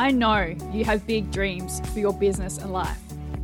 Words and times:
I 0.00 0.12
know 0.12 0.54
you 0.72 0.84
have 0.84 1.04
big 1.08 1.32
dreams 1.32 1.80
for 1.90 1.98
your 1.98 2.12
business 2.12 2.58
and 2.58 2.72
life. 2.72 3.00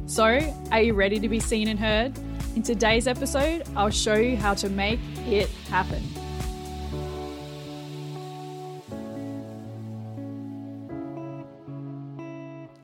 So, 0.07 0.39
are 0.71 0.81
you 0.81 0.95
ready 0.95 1.19
to 1.19 1.29
be 1.29 1.41
seen 1.41 1.67
and 1.67 1.77
heard? 1.77 2.17
In 2.55 2.63
today's 2.63 3.09
episode, 3.09 3.65
I'll 3.75 3.91
show 3.91 4.15
you 4.15 4.37
how 4.37 4.55
to 4.55 4.69
make 4.69 5.01
it 5.27 5.49
happen. 5.69 6.01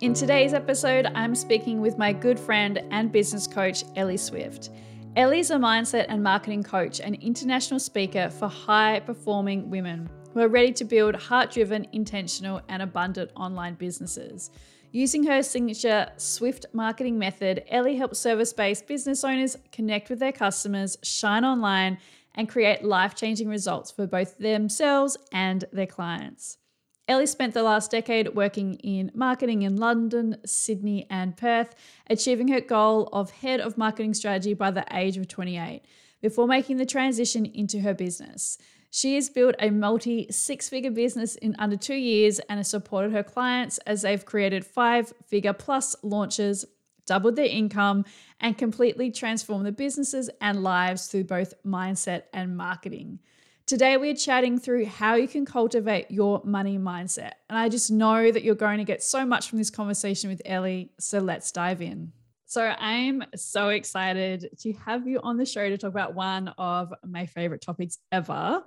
In 0.01 0.15
today's 0.15 0.53
episode, 0.53 1.07
I'm 1.15 1.37
speaking 1.37 1.81
with 1.81 1.97
my 1.97 2.13
good 2.13 2.41
friend 2.41 2.83
and 2.91 3.13
business 3.13 3.47
coach, 3.47 3.85
Ellie 3.95 4.17
Swift. 4.17 4.71
Ellie's 5.15 5.53
a 5.53 5.57
mindset 5.57 6.07
and 6.09 6.25
marketing 6.25 6.65
coach 6.65 7.01
and 7.01 7.15
international 7.23 7.79
speaker 7.79 8.31
for 8.31 8.49
high 8.49 8.99
performing 8.99 9.71
women 9.71 10.11
who 10.33 10.41
are 10.41 10.49
ready 10.49 10.73
to 10.73 10.85
build 10.85 11.15
heart 11.15 11.51
driven, 11.51 11.87
intentional, 11.93 12.61
and 12.69 12.83
abundant 12.83 13.31
online 13.37 13.75
businesses. 13.75 14.51
Using 14.93 15.25
her 15.25 15.43
signature 15.43 16.11
Swift 16.17 16.67
marketing 16.73 17.19
method, 17.19 17.63
Ellie 17.69 17.97
helps 17.97 18.19
service 18.19 18.53
based 18.53 18.87
business 18.87 19.23
owners 19.23 19.57
connect 19.71 20.11
with 20.11 20.19
their 20.19 20.33
customers, 20.33 20.97
shine 21.03 21.45
online, 21.45 21.99
and 22.35 22.49
create 22.49 22.85
life 22.85 23.15
changing 23.15 23.49
results 23.49 23.91
for 23.91 24.07
both 24.07 24.39
themselves 24.39 25.17
and 25.33 25.65
their 25.73 25.87
clients. 25.87 26.59
Ellie 27.07 27.27
spent 27.27 27.55
the 27.55 27.63
last 27.63 27.91
decade 27.91 28.37
working 28.37 28.75
in 28.75 29.11
marketing 29.15 29.63
in 29.63 29.77
London, 29.77 30.37
Sydney, 30.47 31.07
and 31.11 31.37
Perth, 31.37 31.75
achieving 32.09 32.49
her 32.49 32.61
goal 32.61 33.09
of 33.13 33.31
head 33.31 33.61
of 33.61 33.77
marketing 33.77 34.15
strategy 34.15 34.55
by 34.55 34.71
the 34.71 34.85
age 34.93 35.17
of 35.17 35.27
28 35.27 35.83
before 36.23 36.47
making 36.47 36.77
the 36.77 36.87
transition 36.87 37.47
into 37.47 37.81
her 37.81 37.95
business. 37.95 38.59
She 38.91 39.15
has 39.15 39.31
built 39.31 39.55
a 39.61 39.71
multi 39.71 40.27
six 40.31 40.69
figure 40.69 40.91
business 40.91 41.37
in 41.37 41.55
under 41.59 41.77
two 41.77 41.95
years 41.95 42.41
and 42.41 42.59
has 42.59 42.69
supported 42.69 43.13
her 43.13 43.23
clients 43.23 43.79
as 43.79 44.03
they've 44.03 44.25
created 44.25 44.67
five 44.67 45.13
figure 45.27 45.53
plus 45.53 45.95
launches, 46.03 46.65
doubled 47.07 47.37
their 47.37 47.47
income, 47.47 48.05
and 48.41 48.59
completely 48.59 49.13
transformed 49.13 49.65
their 49.65 49.73
businesses 49.73 50.29
and 50.41 50.65
lives 50.65 51.07
through 51.07 51.25
both 51.25 51.55
mindset 51.65 52.25
and 52.33 52.57
marketing. 52.57 53.21
Today, 53.65 53.97
we're 53.97 54.17
chatting 54.17 54.59
through 54.59 54.87
how 54.87 55.15
you 55.15 55.29
can 55.29 55.45
cultivate 55.45 56.11
your 56.11 56.43
money 56.45 56.77
mindset. 56.77 57.35
And 57.49 57.57
I 57.57 57.69
just 57.69 57.89
know 57.93 58.33
that 58.33 58.43
you're 58.43 58.57
going 58.57 58.79
to 58.79 58.85
get 58.85 59.01
so 59.01 59.25
much 59.25 59.49
from 59.49 59.59
this 59.59 59.71
conversation 59.71 60.29
with 60.29 60.43
Ellie. 60.45 60.91
So 60.99 61.21
let's 61.21 61.53
dive 61.53 61.81
in. 61.81 62.11
So 62.51 62.67
I'm 62.67 63.23
so 63.37 63.69
excited 63.69 64.49
to 64.63 64.73
have 64.73 65.07
you 65.07 65.21
on 65.23 65.37
the 65.37 65.47
show 65.47 65.69
to 65.69 65.79
talk 65.79 65.93
about 65.93 66.17
one 66.17 66.49
of 66.59 66.93
my 67.07 67.27
favorite 67.27 67.61
topics 67.61 67.99
ever 68.11 68.65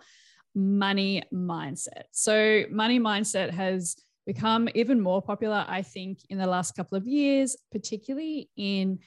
money 0.55 1.21
mindset. 1.33 2.03
So, 2.11 2.63
money 2.71 2.97
mindset 2.97 3.49
has 3.49 3.97
become 4.25 4.69
even 4.73 5.01
more 5.01 5.21
popular, 5.21 5.65
I 5.67 5.81
think, 5.81 6.19
in 6.29 6.37
the 6.37 6.47
last 6.47 6.77
couple 6.77 6.97
of 6.97 7.05
years, 7.05 7.57
particularly 7.73 8.49
in 8.55 8.99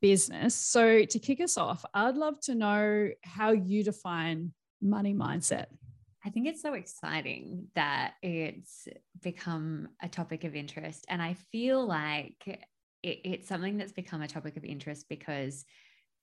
business. 0.00 0.54
So, 0.54 1.04
to 1.04 1.18
kick 1.18 1.42
us 1.42 1.58
off, 1.58 1.84
I'd 1.92 2.16
love 2.16 2.40
to 2.44 2.54
know 2.54 3.10
how 3.24 3.50
you 3.50 3.84
define 3.84 4.54
money 4.80 5.12
mindset. 5.12 5.66
I 6.24 6.30
think 6.30 6.46
it's 6.46 6.62
so 6.62 6.72
exciting 6.72 7.66
that 7.74 8.14
it's 8.22 8.88
become 9.20 9.88
a 10.02 10.08
topic 10.08 10.44
of 10.44 10.54
interest. 10.54 11.04
And 11.10 11.20
I 11.20 11.34
feel 11.34 11.86
like 11.86 12.64
it, 13.02 13.20
it's 13.24 13.48
something 13.48 13.76
that's 13.76 13.92
become 13.92 14.22
a 14.22 14.28
topic 14.28 14.56
of 14.56 14.64
interest 14.64 15.06
because 15.08 15.64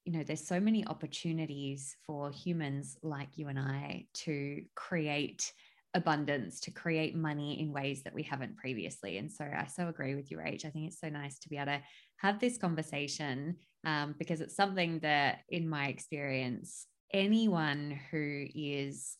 you 0.06 0.14
know 0.14 0.24
there's 0.24 0.48
so 0.48 0.60
many 0.60 0.86
opportunities 0.88 1.96
for 2.06 2.32
humans 2.32 2.98
like 3.04 3.38
you 3.38 3.48
and 3.48 3.60
I 3.60 4.06
to 4.26 4.64
create 4.76 5.52
abundance 5.96 6.60
to 6.60 6.72
create 6.72 7.16
money 7.16 7.60
in 7.60 7.74
ways 7.74 8.04
that 8.04 8.14
we 8.14 8.22
haven't 8.22 8.58
previously. 8.58 9.18
And 9.18 9.32
so 9.32 9.44
I 9.44 9.66
so 9.66 9.88
agree 9.88 10.16
with 10.16 10.30
you 10.30 10.38
Rach. 10.38 10.66
I 10.66 10.70
think 10.70 10.88
it's 10.88 11.00
so 11.00 11.10
nice 11.10 11.40
to 11.40 11.50
be 11.50 11.58
able 11.58 11.66
to 11.68 11.82
have 12.18 12.40
this 12.40 12.58
conversation 12.58 13.56
um, 13.86 14.14
because 14.20 14.42
it's 14.42 14.56
something 14.56 15.00
that 15.00 15.40
in 15.50 15.68
my 15.68 15.88
experience 15.88 16.86
anyone 17.12 18.00
who 18.12 18.46
is 18.54 19.18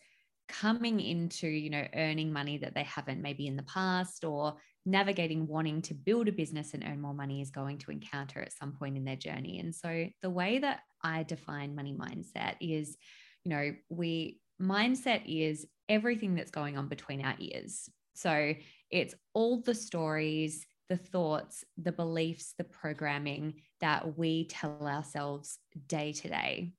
coming 0.48 1.00
into 1.00 1.48
you 1.48 1.70
know 1.70 1.86
earning 1.96 2.32
money 2.32 2.58
that 2.58 2.76
they 2.76 2.84
haven't 2.84 3.22
maybe 3.22 3.48
in 3.48 3.56
the 3.56 3.64
past 3.64 4.24
or 4.24 4.56
navigating 4.86 5.48
wanting 5.48 5.82
to 5.84 5.94
build 5.94 6.28
a 6.28 6.32
business 6.32 6.74
and 6.74 6.84
earn 6.84 7.02
more 7.02 7.14
money 7.14 7.42
is 7.42 7.52
going 7.52 7.78
to 7.80 7.92
encounter 7.92 8.42
at 8.42 8.54
some 8.54 8.74
point 8.74 8.98
in 8.98 9.06
their 9.06 9.16
journey. 9.16 9.60
And 9.60 9.74
so 9.74 10.08
the 10.22 10.30
way 10.30 10.60
that 10.60 10.82
i 11.02 11.24
define 11.24 11.76
money 11.76 11.96
mindset 11.98 12.56
is 12.60 12.98
you 13.46 13.52
know 13.52 13.72
we 13.88 14.38
mindset 14.62 15.22
is 15.26 15.66
everything 15.88 16.36
that's 16.36 16.52
going 16.52 16.78
on 16.78 16.88
between 16.88 17.24
our 17.24 17.36
ears. 17.40 17.90
So 18.14 18.54
it's 18.92 19.16
all 19.34 19.62
the 19.62 19.76
stories 19.76 20.66
the 20.90 20.98
thoughts 20.98 21.64
the 21.78 21.92
beliefs 21.92 22.56
the 22.58 22.64
programming 22.64 23.54
that 23.80 24.18
we 24.18 24.48
tell 24.48 24.88
ourselves 24.88 25.60
day 25.88 26.12
to 26.12 26.28
day. 26.28 26.74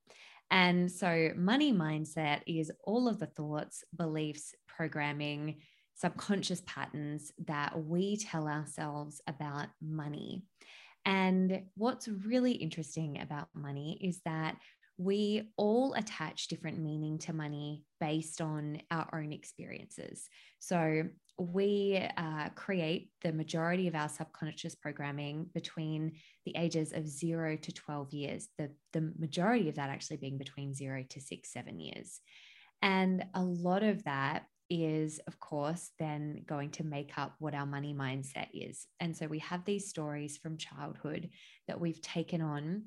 And 0.51 0.91
so, 0.91 1.31
money 1.37 1.73
mindset 1.73 2.41
is 2.47 2.73
all 2.83 3.09
of 3.09 3.21
the 3.21 3.27
thoughts, 3.27 3.85
beliefs, 3.97 4.53
programming, 4.67 5.61
subconscious 6.01 6.63
patterns 6.67 7.33
that 7.47 7.85
we 7.85 8.17
tell 8.17 8.49
ourselves 8.49 9.21
about 9.27 9.69
money. 9.83 10.45
And 11.05 11.63
what's 11.77 12.09
really 12.09 12.53
interesting 12.53 13.21
about 13.21 13.49
money 13.55 13.99
is 14.01 14.21
that 14.25 14.57
we 14.97 15.51
all 15.57 15.95
attach 15.95 16.49
different 16.49 16.79
meaning 16.79 17.19
to 17.19 17.33
money 17.33 17.85
based 18.01 18.41
on 18.41 18.83
our 18.91 19.09
own 19.15 19.33
experiences. 19.33 20.29
So, 20.59 21.05
we 21.39 22.07
uh, 22.19 22.51
create 22.51 23.09
the 23.23 23.33
majority 23.33 23.89
of 23.89 23.95
our 23.95 24.11
subconscious 24.11 24.75
programming 24.75 25.47
between 25.55 26.13
the 26.45 26.55
ages 26.55 26.93
of 26.93 27.09
zero 27.09 27.57
to 27.57 27.73
12 27.73 28.13
years, 28.13 28.49
the, 28.59 28.71
the 28.93 29.11
majority 29.19 29.71
of 29.71 29.77
that 29.77 29.89
actually 29.89 30.19
being 30.19 30.37
between 30.37 30.75
zero 30.75 31.03
to 31.09 31.19
six, 31.19 31.51
seven 31.51 31.81
years. 31.81 32.21
And 32.83 33.25
a 33.33 33.43
lot 33.43 33.83
of 33.83 34.05
that 34.05 34.45
is, 34.71 35.21
of 35.27 35.39
course, 35.41 35.91
then 35.99 36.45
going 36.47 36.71
to 36.71 36.85
make 36.85 37.19
up 37.19 37.35
what 37.39 37.55
our 37.55 37.67
money 37.67 37.93
mindset 37.93 38.47
is. 38.55 38.87
And 39.01 39.17
so 39.17 39.27
we 39.27 39.41
have 39.41 39.65
these 39.65 39.89
stories 39.89 40.39
from 40.39 40.57
childhood 40.57 41.31
that 41.67 41.81
we've 41.81 42.01
taken 42.01 42.41
on 42.41 42.85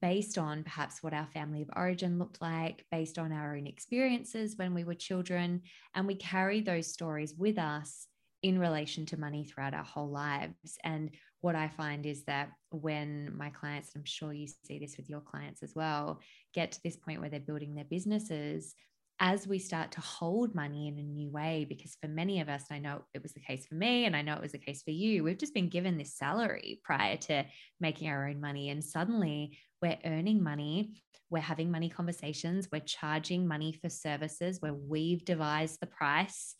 based 0.00 0.38
on 0.38 0.62
perhaps 0.62 1.02
what 1.02 1.14
our 1.14 1.26
family 1.26 1.62
of 1.62 1.70
origin 1.74 2.18
looked 2.18 2.40
like, 2.40 2.84
based 2.90 3.18
on 3.18 3.32
our 3.32 3.56
own 3.56 3.66
experiences 3.66 4.56
when 4.56 4.74
we 4.74 4.84
were 4.84 4.94
children. 4.94 5.62
And 5.94 6.06
we 6.06 6.14
carry 6.14 6.60
those 6.60 6.86
stories 6.86 7.34
with 7.36 7.58
us 7.58 8.06
in 8.42 8.58
relation 8.58 9.04
to 9.06 9.20
money 9.20 9.44
throughout 9.44 9.74
our 9.74 9.84
whole 9.84 10.08
lives. 10.08 10.78
And 10.84 11.10
what 11.40 11.56
I 11.56 11.68
find 11.68 12.06
is 12.06 12.24
that 12.24 12.50
when 12.70 13.36
my 13.36 13.50
clients, 13.50 13.90
I'm 13.94 14.04
sure 14.04 14.32
you 14.32 14.46
see 14.64 14.78
this 14.78 14.96
with 14.96 15.08
your 15.08 15.20
clients 15.20 15.62
as 15.62 15.74
well, 15.74 16.20
get 16.54 16.72
to 16.72 16.80
this 16.82 16.96
point 16.96 17.20
where 17.20 17.30
they're 17.30 17.40
building 17.40 17.74
their 17.74 17.84
businesses, 17.84 18.74
as 19.22 19.46
we 19.46 19.58
start 19.58 19.92
to 19.92 20.00
hold 20.00 20.54
money 20.54 20.88
in 20.88 20.98
a 20.98 21.02
new 21.02 21.30
way, 21.30 21.66
because 21.68 21.94
for 22.00 22.08
many 22.08 22.40
of 22.40 22.48
us, 22.48 22.64
I 22.70 22.78
know 22.78 23.02
it 23.12 23.22
was 23.22 23.34
the 23.34 23.40
case 23.40 23.66
for 23.66 23.74
me, 23.74 24.06
and 24.06 24.16
I 24.16 24.22
know 24.22 24.34
it 24.34 24.40
was 24.40 24.52
the 24.52 24.58
case 24.58 24.82
for 24.82 24.92
you, 24.92 25.22
we've 25.22 25.38
just 25.38 25.52
been 25.52 25.68
given 25.68 25.98
this 25.98 26.16
salary 26.16 26.80
prior 26.82 27.18
to 27.18 27.44
making 27.80 28.08
our 28.08 28.26
own 28.26 28.40
money. 28.40 28.70
And 28.70 28.82
suddenly 28.82 29.58
we're 29.82 29.98
earning 30.06 30.42
money, 30.42 31.02
we're 31.28 31.40
having 31.40 31.70
money 31.70 31.90
conversations, 31.90 32.68
we're 32.72 32.80
charging 32.80 33.46
money 33.46 33.78
for 33.80 33.90
services 33.90 34.60
where 34.60 34.74
we've 34.74 35.24
devised 35.24 35.80
the 35.80 35.86
price. 35.86 36.54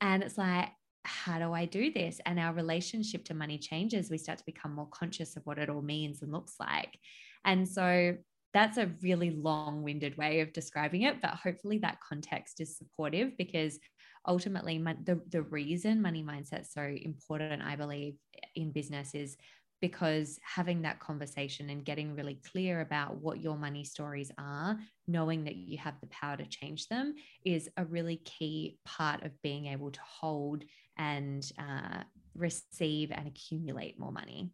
And 0.00 0.22
it's 0.22 0.38
like, 0.38 0.68
how 1.04 1.38
do 1.38 1.52
I 1.52 1.64
do 1.64 1.92
this? 1.92 2.20
And 2.24 2.38
our 2.38 2.52
relationship 2.52 3.24
to 3.26 3.34
money 3.34 3.58
changes. 3.58 4.10
We 4.10 4.18
start 4.18 4.38
to 4.38 4.44
become 4.46 4.72
more 4.72 4.88
conscious 4.90 5.36
of 5.36 5.44
what 5.44 5.58
it 5.58 5.68
all 5.68 5.82
means 5.82 6.22
and 6.22 6.32
looks 6.32 6.54
like. 6.60 6.98
And 7.44 7.68
so 7.68 8.16
that's 8.56 8.78
a 8.78 8.90
really 9.02 9.30
long 9.30 9.82
winded 9.82 10.16
way 10.16 10.40
of 10.40 10.50
describing 10.54 11.02
it, 11.02 11.20
but 11.20 11.32
hopefully 11.32 11.76
that 11.78 11.98
context 12.00 12.58
is 12.58 12.78
supportive 12.78 13.36
because 13.36 13.78
ultimately 14.26 14.78
the, 15.04 15.20
the 15.28 15.42
reason 15.42 16.00
money 16.00 16.22
mindset 16.22 16.62
is 16.62 16.72
so 16.72 16.82
important, 16.82 17.62
I 17.62 17.76
believe, 17.76 18.14
in 18.54 18.72
business 18.72 19.14
is 19.14 19.36
because 19.82 20.38
having 20.42 20.80
that 20.82 21.00
conversation 21.00 21.68
and 21.68 21.84
getting 21.84 22.16
really 22.16 22.40
clear 22.50 22.80
about 22.80 23.20
what 23.20 23.42
your 23.42 23.58
money 23.58 23.84
stories 23.84 24.32
are, 24.38 24.78
knowing 25.06 25.44
that 25.44 25.56
you 25.56 25.76
have 25.76 26.00
the 26.00 26.06
power 26.06 26.38
to 26.38 26.46
change 26.46 26.88
them, 26.88 27.14
is 27.44 27.68
a 27.76 27.84
really 27.84 28.16
key 28.24 28.78
part 28.86 29.22
of 29.22 29.32
being 29.42 29.66
able 29.66 29.90
to 29.90 30.00
hold 30.00 30.64
and 30.96 31.52
uh, 31.58 32.02
receive 32.34 33.12
and 33.12 33.28
accumulate 33.28 34.00
more 34.00 34.12
money. 34.12 34.50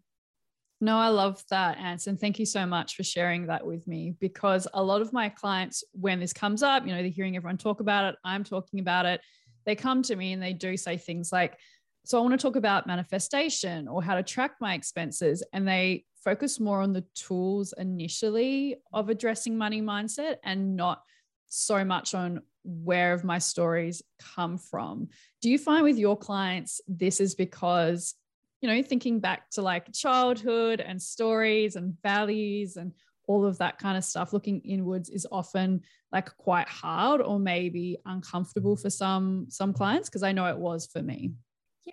No, 0.83 0.99
I 0.99 1.11
love 1.11 1.45
that. 1.49 1.79
And 1.79 2.19
thank 2.19 2.41
you 2.41 2.45
so 2.45 2.67
much 2.67 2.97
for 2.97 3.05
sharing 3.05 3.47
that 3.47 3.65
with 3.65 3.87
me 3.87 4.17
because 4.19 4.67
a 4.75 4.83
lot 4.83 5.01
of 5.01 5.13
my 5.13 5.29
clients, 5.29 5.85
when 5.93 6.19
this 6.19 6.33
comes 6.33 6.61
up, 6.61 6.85
you 6.85 6.93
know, 6.93 7.01
they're 7.03 7.09
hearing 7.09 7.37
everyone 7.37 7.57
talk 7.57 7.79
about 7.79 8.13
it, 8.13 8.17
I'm 8.25 8.43
talking 8.43 8.81
about 8.81 9.07
it, 9.07 9.21
they 9.65 9.77
come 9.77 10.03
to 10.03 10.17
me 10.17 10.33
and 10.33 10.43
they 10.43 10.53
do 10.53 10.77
say 10.77 10.97
things 10.97 11.31
like, 11.31 11.57
so 12.05 12.19
I 12.19 12.21
want 12.21 12.33
to 12.33 12.45
talk 12.45 12.57
about 12.57 12.89
manifestation 12.89 13.87
or 13.87 14.03
how 14.03 14.17
to 14.17 14.25
track 14.25 14.57
my 14.61 14.75
expenses. 14.75 15.45
And 15.53 15.69
they 15.69 16.05
focus 16.25 16.59
more 16.59 16.83
on 16.83 16.93
the 16.93 17.05
tools 17.15 17.73
initially 17.79 18.75
of 18.93 19.09
addressing 19.09 19.57
money 19.57 19.81
mindset 19.81 20.39
and 20.43 20.75
not 20.75 21.03
so 21.47 21.85
much 21.85 22.13
on 22.13 22.43
where 22.65 23.13
have 23.13 23.23
my 23.23 23.39
stories 23.39 24.03
come 24.19 24.59
from. 24.59 25.11
Do 25.43 25.49
you 25.49 25.59
find 25.59 25.85
with 25.85 25.97
your 25.97 26.19
clients 26.19 26.81
this 26.89 27.21
is 27.21 27.37
because, 27.37 28.17
you 28.63 28.69
know, 28.69 28.83
thinking 28.83 29.21
back 29.21 29.51
to 29.51 29.61
like 29.61 29.93
childhood 29.93 30.81
and 30.81 31.03
stories 31.03 31.77
and 31.77 32.01
values 32.03 32.77
and 32.77 32.93
all 33.27 33.45
of 33.45 33.59
that 33.59 33.79
kind 33.79 33.99
of 33.99 34.05
stuff, 34.05 34.33
looking 34.33 34.61
inwards 34.61 35.11
is 35.11 35.27
often 35.31 35.83
like 36.13 36.35
quite 36.37 36.69
hard 36.69 37.21
or 37.21 37.39
maybe 37.39 37.99
uncomfortable 38.07 38.77
for 38.77 38.89
some 38.89 39.47
some 39.51 39.73
clients 39.73 40.09
because 40.09 40.23
I 40.23 40.33
know 40.33 40.47
it 40.47 40.57
was 40.57 40.87
for 40.87 41.03
me. 41.03 41.33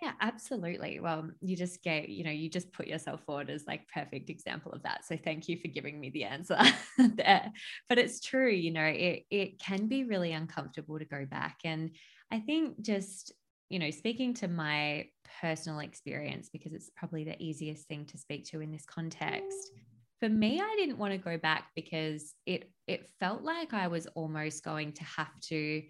Yeah, 0.00 0.12
absolutely. 0.20 1.00
Well, 1.00 1.30
you 1.40 1.56
just 1.56 1.82
gave, 1.82 2.08
you 2.08 2.22
know, 2.22 2.30
you 2.30 2.48
just 2.48 2.72
put 2.72 2.86
yourself 2.86 3.24
forward 3.24 3.50
as 3.50 3.66
like 3.66 3.88
perfect 3.92 4.30
example 4.30 4.70
of 4.70 4.84
that. 4.84 5.04
So 5.04 5.16
thank 5.16 5.48
you 5.48 5.58
for 5.58 5.66
giving 5.66 5.98
me 5.98 6.10
the 6.10 6.24
answer 6.24 6.58
there. 6.98 7.50
But 7.88 7.98
it's 7.98 8.20
true, 8.20 8.50
you 8.50 8.70
know, 8.70 8.84
it 8.84 9.24
it 9.30 9.58
can 9.58 9.88
be 9.88 10.04
really 10.04 10.32
uncomfortable 10.32 11.00
to 11.00 11.04
go 11.04 11.26
back. 11.26 11.58
And 11.64 11.90
I 12.30 12.38
think 12.38 12.80
just, 12.80 13.32
you 13.70 13.78
know, 13.78 13.90
speaking 13.90 14.34
to 14.34 14.48
my 14.48 15.06
personal 15.40 15.78
experience, 15.78 16.50
because 16.52 16.74
it's 16.74 16.90
probably 16.96 17.24
the 17.24 17.40
easiest 17.42 17.86
thing 17.86 18.04
to 18.06 18.18
speak 18.18 18.44
to 18.46 18.60
in 18.60 18.72
this 18.72 18.84
context. 18.84 19.70
For 20.18 20.28
me, 20.28 20.60
I 20.60 20.74
didn't 20.76 20.98
want 20.98 21.12
to 21.12 21.18
go 21.18 21.38
back 21.38 21.68
because 21.74 22.34
it 22.44 22.70
it 22.86 23.08
felt 23.20 23.42
like 23.42 23.72
I 23.72 23.86
was 23.86 24.06
almost 24.08 24.64
going 24.64 24.92
to 24.94 25.04
have 25.04 25.40
to 25.48 25.82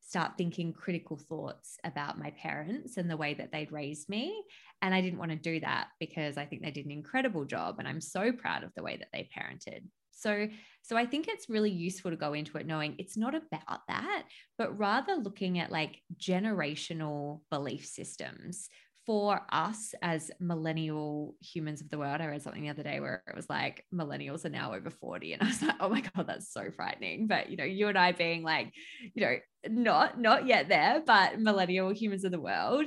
start 0.00 0.32
thinking 0.36 0.72
critical 0.72 1.16
thoughts 1.16 1.76
about 1.84 2.18
my 2.18 2.30
parents 2.30 2.96
and 2.96 3.10
the 3.10 3.16
way 3.16 3.34
that 3.34 3.52
they'd 3.52 3.70
raised 3.70 4.08
me. 4.08 4.42
And 4.82 4.94
I 4.94 5.00
didn't 5.00 5.18
want 5.18 5.30
to 5.30 5.36
do 5.36 5.60
that 5.60 5.88
because 6.00 6.36
I 6.38 6.44
think 6.44 6.62
they 6.62 6.70
did 6.70 6.86
an 6.86 6.92
incredible 6.92 7.44
job. 7.44 7.76
And 7.78 7.86
I'm 7.86 8.00
so 8.00 8.32
proud 8.32 8.64
of 8.64 8.72
the 8.74 8.82
way 8.82 8.96
that 8.96 9.08
they 9.12 9.28
parented. 9.36 9.82
So, 10.18 10.48
so 10.82 10.96
I 10.96 11.06
think 11.06 11.28
it's 11.28 11.48
really 11.48 11.70
useful 11.70 12.10
to 12.10 12.16
go 12.16 12.32
into 12.32 12.58
it 12.58 12.66
knowing 12.66 12.96
it's 12.98 13.16
not 13.16 13.34
about 13.34 13.80
that, 13.88 14.24
but 14.56 14.78
rather 14.78 15.14
looking 15.14 15.58
at 15.58 15.70
like 15.70 16.00
generational 16.20 17.40
belief 17.50 17.86
systems 17.86 18.68
for 19.08 19.40
us 19.50 19.94
as 20.02 20.30
millennial 20.38 21.34
humans 21.40 21.80
of 21.80 21.88
the 21.88 21.96
world, 21.96 22.20
I 22.20 22.26
read 22.26 22.42
something 22.42 22.62
the 22.62 22.68
other 22.68 22.82
day 22.82 23.00
where 23.00 23.22
it 23.26 23.34
was 23.34 23.48
like 23.48 23.82
millennials 23.92 24.44
are 24.44 24.50
now 24.50 24.74
over 24.74 24.90
40. 24.90 25.32
And 25.32 25.42
I 25.42 25.46
was 25.46 25.62
like, 25.62 25.76
oh 25.80 25.88
my 25.88 26.02
God, 26.02 26.26
that's 26.26 26.52
so 26.52 26.70
frightening. 26.70 27.26
But 27.26 27.48
you 27.48 27.56
know, 27.56 27.64
you 27.64 27.88
and 27.88 27.96
I 27.96 28.12
being 28.12 28.42
like, 28.42 28.70
you 29.14 29.24
know, 29.24 29.36
not 29.66 30.20
not 30.20 30.46
yet 30.46 30.68
there, 30.68 31.02
but 31.06 31.40
millennial 31.40 31.88
humans 31.88 32.24
of 32.24 32.32
the 32.32 32.40
world, 32.40 32.84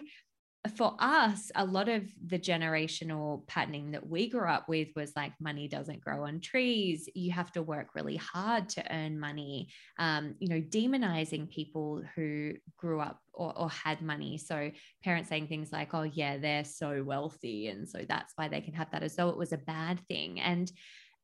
for 0.75 0.95
us, 0.99 1.51
a 1.55 1.65
lot 1.65 1.89
of 1.89 2.03
the 2.27 2.37
generational 2.37 3.47
patterning 3.47 3.91
that 3.91 4.07
we 4.07 4.29
grew 4.29 4.47
up 4.47 4.69
with 4.69 4.89
was 4.95 5.11
like 5.15 5.33
money 5.39 5.67
doesn't 5.67 6.01
grow 6.01 6.25
on 6.25 6.39
trees. 6.39 7.09
You 7.15 7.31
have 7.31 7.51
to 7.53 7.63
work 7.63 7.95
really 7.95 8.17
hard 8.17 8.69
to 8.69 8.93
earn 8.93 9.19
money. 9.19 9.69
Um, 9.97 10.35
you 10.39 10.49
know, 10.49 10.61
demonizing 10.61 11.49
people 11.49 12.03
who 12.15 12.53
grew 12.77 12.99
up 12.99 13.19
or, 13.33 13.57
or 13.57 13.69
had 13.71 14.03
money. 14.03 14.37
So 14.37 14.71
parents 15.03 15.29
saying 15.29 15.47
things 15.47 15.71
like, 15.71 15.95
"Oh 15.95 16.03
yeah, 16.03 16.37
they're 16.37 16.63
so 16.63 17.03
wealthy, 17.03 17.67
and 17.67 17.89
so 17.89 18.05
that's 18.07 18.33
why 18.35 18.47
they 18.47 18.61
can 18.61 18.75
have 18.75 18.91
that," 18.91 19.03
as 19.03 19.15
though 19.15 19.29
it 19.29 19.37
was 19.37 19.53
a 19.53 19.57
bad 19.57 19.99
thing. 20.07 20.39
And 20.39 20.71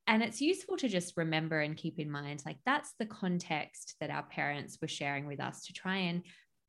and 0.07 0.23
it's 0.23 0.41
useful 0.41 0.77
to 0.77 0.87
just 0.87 1.17
remember 1.17 1.59
and 1.59 1.75
keep 1.75 1.99
in 1.99 2.09
mind 2.09 2.41
like 2.45 2.57
that's 2.65 2.93
the 2.97 3.05
context 3.05 3.95
that 3.99 4.09
our 4.09 4.23
parents 4.23 4.77
were 4.81 4.87
sharing 4.87 5.27
with 5.27 5.41
us 5.41 5.65
to 5.65 5.73
try 5.73 5.97
and 5.97 6.23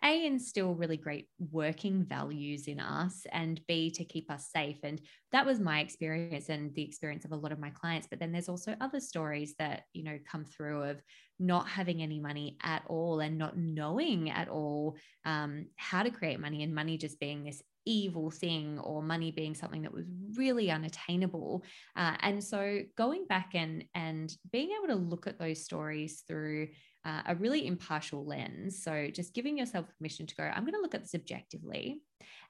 a 0.05 0.27
instill 0.27 0.75
really 0.75 0.97
great 0.97 1.29
working 1.50 2.05
values 2.05 2.69
in 2.69 2.79
us 2.81 3.27
and 3.33 3.61
b 3.67 3.91
to 3.91 4.05
keep 4.05 4.31
us 4.31 4.49
safe. 4.53 4.79
And 4.83 5.00
that 5.33 5.47
was 5.47 5.61
my 5.61 5.81
experience 5.81 6.49
and 6.49 6.75
the 6.75 6.83
experience 6.83 7.25
of 7.25 7.33
a 7.33 7.37
lot 7.37 7.53
of 7.53 7.59
my 7.59 7.71
clients. 7.71 8.06
But 8.09 8.21
then 8.21 8.33
there's 8.33 8.49
also 8.49 8.77
other 8.81 9.00
stories 9.00 9.55
that 9.59 9.85
you 9.93 10.05
know 10.05 10.19
come 10.31 10.45
through 10.45 10.85
of 10.85 11.03
not 11.39 11.69
having 11.69 12.03
any 12.03 12.21
money 12.21 12.56
at 12.62 12.83
all 12.89 13.21
and 13.21 13.39
not 13.39 13.56
knowing 13.56 14.31
at 14.31 14.49
all 14.49 14.97
um, 15.25 15.67
how 15.77 16.03
to 16.03 16.11
create 16.11 16.41
money 16.41 16.62
and 16.62 16.75
money 16.75 16.99
just 16.99 17.21
being 17.21 17.45
this 17.45 17.62
evil 17.84 18.30
thing 18.30 18.78
or 18.80 19.02
money 19.02 19.30
being 19.30 19.54
something 19.54 19.82
that 19.82 19.92
was 19.92 20.04
really 20.34 20.70
unattainable 20.70 21.64
uh, 21.96 22.14
and 22.20 22.42
so 22.42 22.80
going 22.96 23.26
back 23.26 23.50
and 23.54 23.84
and 23.94 24.34
being 24.52 24.70
able 24.76 24.92
to 24.92 25.00
look 25.00 25.26
at 25.26 25.38
those 25.38 25.64
stories 25.64 26.25
through 26.28 26.69
uh, 27.04 27.22
a 27.26 27.34
really 27.36 27.66
impartial 27.66 28.26
lens. 28.26 28.82
So 28.82 29.08
just 29.10 29.34
giving 29.34 29.56
yourself 29.56 29.86
permission 29.96 30.26
to 30.26 30.34
go, 30.34 30.42
I'm 30.42 30.64
going 30.64 30.75
to 30.75 30.80
look 30.80 30.94
at 30.94 31.02
this 31.02 31.14
objectively 31.14 32.02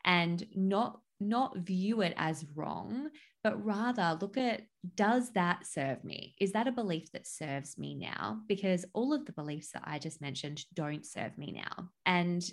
and 0.04 0.44
not 0.54 1.00
not 1.20 1.58
view 1.58 2.00
it 2.02 2.14
as 2.16 2.46
wrong, 2.54 3.08
but 3.42 3.64
rather 3.64 4.16
look 4.20 4.36
at 4.36 4.62
does 4.94 5.32
that 5.32 5.66
serve 5.66 6.04
me? 6.04 6.36
Is 6.40 6.52
that 6.52 6.68
a 6.68 6.72
belief 6.72 7.10
that 7.10 7.26
serves 7.26 7.76
me 7.76 7.96
now? 7.96 8.40
Because 8.46 8.84
all 8.94 9.12
of 9.12 9.26
the 9.26 9.32
beliefs 9.32 9.72
that 9.72 9.82
I 9.84 9.98
just 9.98 10.20
mentioned 10.20 10.64
don't 10.74 11.04
serve 11.04 11.36
me 11.36 11.52
now. 11.52 11.88
And 12.06 12.48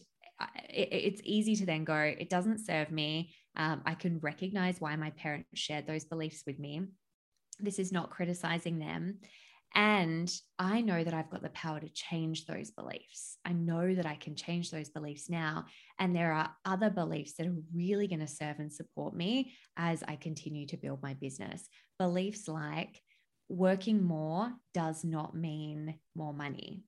it, 0.70 0.90
it's 0.92 1.22
easy 1.24 1.56
to 1.58 1.66
then 1.66 1.84
go, 1.84 1.96
it 1.96 2.30
doesn't 2.30 2.66
serve 2.66 2.92
me. 2.92 3.34
Um, 3.56 3.82
I 3.86 3.96
can 3.96 4.20
recognize 4.20 4.82
why 4.82 4.96
my 4.96 5.12
parents 5.12 5.48
shared 5.54 5.88
those 5.88 6.06
beliefs 6.06 6.44
with 6.46 6.60
me. 6.60 6.82
This 7.60 7.80
is 7.80 7.92
not 7.92 8.10
criticizing 8.10 8.80
them. 8.80 9.20
And 9.76 10.32
I 10.58 10.80
know 10.80 11.04
that 11.04 11.14
I've 11.14 11.30
got 11.30 11.42
the 11.42 11.50
power 11.50 11.82
to 11.82 11.90
change 11.90 12.46
those 12.46 12.72
beliefs. 12.72 13.38
I 13.44 13.52
know 13.52 13.94
that 13.94 14.06
I 14.06 14.16
can 14.16 14.36
change 14.36 14.72
those 14.72 14.90
beliefs 14.90 15.30
now. 15.30 15.66
And 16.00 16.16
there 16.16 16.32
are 16.32 16.50
other 16.64 16.90
beliefs 16.90 17.34
that 17.34 17.48
are 17.48 17.56
really 17.74 18.08
going 18.08 18.22
to 18.22 18.28
serve 18.28 18.60
and 18.60 18.72
support 18.72 19.14
me 19.14 19.54
as 19.76 20.02
I 20.08 20.16
continue 20.16 20.66
to 20.68 20.78
build 20.78 21.04
my 21.04 21.14
business. 21.16 21.68
Beliefs 22.00 22.48
like 22.48 23.02
working 23.50 24.02
more 24.02 24.54
does 24.74 25.04
not 25.04 25.36
mean 25.36 26.00
more 26.16 26.34
money. 26.34 26.84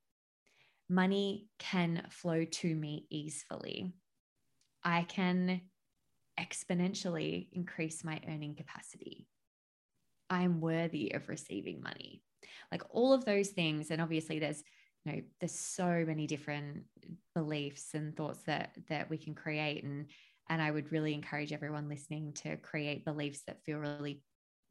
Money 0.90 1.48
can 1.60 2.08
flow 2.10 2.46
to 2.46 2.76
me 2.76 3.08
easily. 3.10 3.94
I 4.84 5.04
can 5.04 5.62
exponentially 6.40 7.48
increase 7.52 8.04
my 8.04 8.22
earning 8.28 8.56
capacity. 8.56 9.28
I'm 10.30 10.62
worthy 10.62 11.14
of 11.14 11.30
receiving 11.30 11.82
money 11.82 12.22
like 12.72 12.84
all 12.90 13.14
of 13.14 13.26
those 13.26 13.50
things 13.50 13.92
and 13.92 14.02
obviously 14.02 14.40
there's 14.40 14.64
you 15.06 15.12
know 15.12 15.22
there's 15.40 15.58
so 15.58 16.04
many 16.06 16.28
different 16.28 16.84
beliefs 17.36 17.94
and 17.94 18.16
thoughts 18.16 18.40
that 18.44 18.72
that 18.90 19.10
we 19.10 19.18
can 19.18 19.34
create 19.34 19.84
and 19.84 20.08
and 20.50 20.62
I 20.62 20.72
would 20.72 20.92
really 20.92 21.14
encourage 21.14 21.52
everyone 21.52 21.90
listening 21.90 22.34
to 22.44 22.56
create 22.58 23.06
beliefs 23.06 23.42
that 23.48 23.64
feel 23.64 23.80
really 23.80 24.22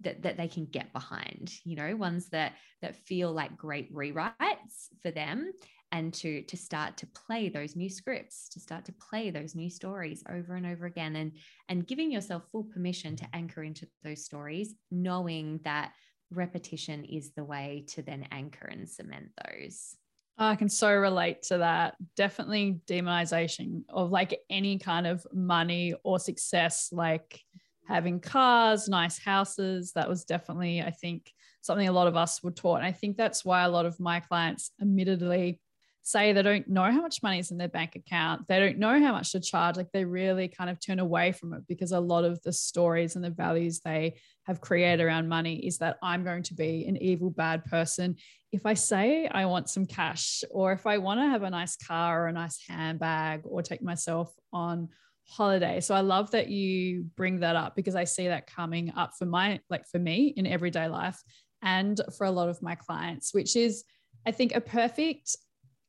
that, 0.00 0.22
that 0.22 0.36
they 0.36 0.48
can 0.48 0.66
get 0.66 0.92
behind 0.92 1.52
you 1.64 1.76
know 1.76 1.96
ones 1.96 2.28
that 2.30 2.54
that 2.82 2.96
feel 2.96 3.32
like 3.32 3.56
great 3.56 3.92
rewrites 3.94 4.88
for 5.02 5.10
them 5.10 5.52
and 5.96 6.12
to 6.12 6.42
to 6.42 6.56
start 6.56 6.96
to 6.96 7.06
play 7.06 7.48
those 7.48 7.74
new 7.74 7.88
scripts 7.88 8.48
to 8.48 8.60
start 8.60 8.84
to 8.84 8.92
play 8.92 9.30
those 9.30 9.54
new 9.54 9.70
stories 9.70 10.22
over 10.30 10.54
and 10.54 10.66
over 10.66 10.84
again 10.86 11.16
and 11.16 11.32
and 11.68 11.86
giving 11.86 12.12
yourself 12.12 12.42
full 12.52 12.64
permission 12.64 13.16
to 13.16 13.26
anchor 13.32 13.62
into 13.62 13.88
those 14.04 14.24
stories 14.24 14.74
knowing 14.90 15.58
that 15.64 15.92
repetition 16.30 17.04
is 17.04 17.32
the 17.32 17.44
way 17.44 17.84
to 17.88 18.02
then 18.02 18.26
anchor 18.32 18.66
and 18.66 18.88
cement 18.88 19.30
those. 19.46 19.96
I 20.38 20.56
can 20.56 20.68
so 20.68 20.92
relate 20.92 21.42
to 21.44 21.58
that. 21.58 21.94
Definitely 22.14 22.80
demonization 22.86 23.84
of 23.88 24.10
like 24.10 24.38
any 24.50 24.78
kind 24.78 25.06
of 25.06 25.26
money 25.32 25.94
or 26.04 26.18
success, 26.18 26.90
like 26.92 27.40
having 27.86 28.20
cars, 28.20 28.88
nice 28.88 29.18
houses. 29.18 29.92
That 29.92 30.08
was 30.08 30.24
definitely, 30.24 30.82
I 30.82 30.90
think, 30.90 31.32
something 31.62 31.88
a 31.88 31.92
lot 31.92 32.06
of 32.06 32.16
us 32.16 32.42
were 32.42 32.50
taught. 32.50 32.76
And 32.76 32.86
I 32.86 32.92
think 32.92 33.16
that's 33.16 33.44
why 33.44 33.62
a 33.62 33.70
lot 33.70 33.86
of 33.86 33.98
my 33.98 34.20
clients 34.20 34.72
admittedly 34.80 35.60
say 36.06 36.32
they 36.32 36.42
don't 36.42 36.68
know 36.68 36.84
how 36.84 37.00
much 37.00 37.20
money 37.20 37.40
is 37.40 37.50
in 37.50 37.58
their 37.58 37.66
bank 37.66 37.96
account. 37.96 38.46
They 38.46 38.60
don't 38.60 38.78
know 38.78 39.00
how 39.00 39.10
much 39.10 39.32
to 39.32 39.40
charge. 39.40 39.76
Like 39.76 39.90
they 39.92 40.04
really 40.04 40.46
kind 40.46 40.70
of 40.70 40.78
turn 40.78 41.00
away 41.00 41.32
from 41.32 41.52
it 41.52 41.64
because 41.66 41.90
a 41.90 41.98
lot 41.98 42.22
of 42.22 42.40
the 42.42 42.52
stories 42.52 43.16
and 43.16 43.24
the 43.24 43.30
values 43.30 43.80
they 43.80 44.14
have 44.44 44.60
created 44.60 45.04
around 45.04 45.28
money 45.28 45.66
is 45.66 45.78
that 45.78 45.96
I'm 46.04 46.22
going 46.22 46.44
to 46.44 46.54
be 46.54 46.86
an 46.86 46.96
evil, 46.98 47.30
bad 47.30 47.64
person. 47.64 48.14
If 48.52 48.66
I 48.66 48.74
say 48.74 49.26
I 49.26 49.46
want 49.46 49.68
some 49.68 49.84
cash, 49.84 50.44
or 50.52 50.70
if 50.70 50.86
I 50.86 50.98
want 50.98 51.18
to 51.18 51.26
have 51.26 51.42
a 51.42 51.50
nice 51.50 51.74
car 51.74 52.22
or 52.22 52.28
a 52.28 52.32
nice 52.32 52.56
handbag, 52.68 53.40
or 53.42 53.60
take 53.62 53.82
myself 53.82 54.32
on 54.52 54.88
holiday. 55.24 55.80
So 55.80 55.92
I 55.92 56.02
love 56.02 56.30
that 56.30 56.46
you 56.48 57.06
bring 57.16 57.40
that 57.40 57.56
up 57.56 57.74
because 57.74 57.96
I 57.96 58.04
see 58.04 58.28
that 58.28 58.46
coming 58.46 58.92
up 58.96 59.14
for 59.18 59.26
my, 59.26 59.58
like 59.70 59.88
for 59.88 59.98
me 59.98 60.32
in 60.36 60.46
everyday 60.46 60.86
life 60.86 61.20
and 61.62 62.00
for 62.16 62.26
a 62.26 62.30
lot 62.30 62.48
of 62.48 62.62
my 62.62 62.76
clients, 62.76 63.34
which 63.34 63.56
is, 63.56 63.82
I 64.24 64.30
think, 64.30 64.54
a 64.54 64.60
perfect 64.60 65.36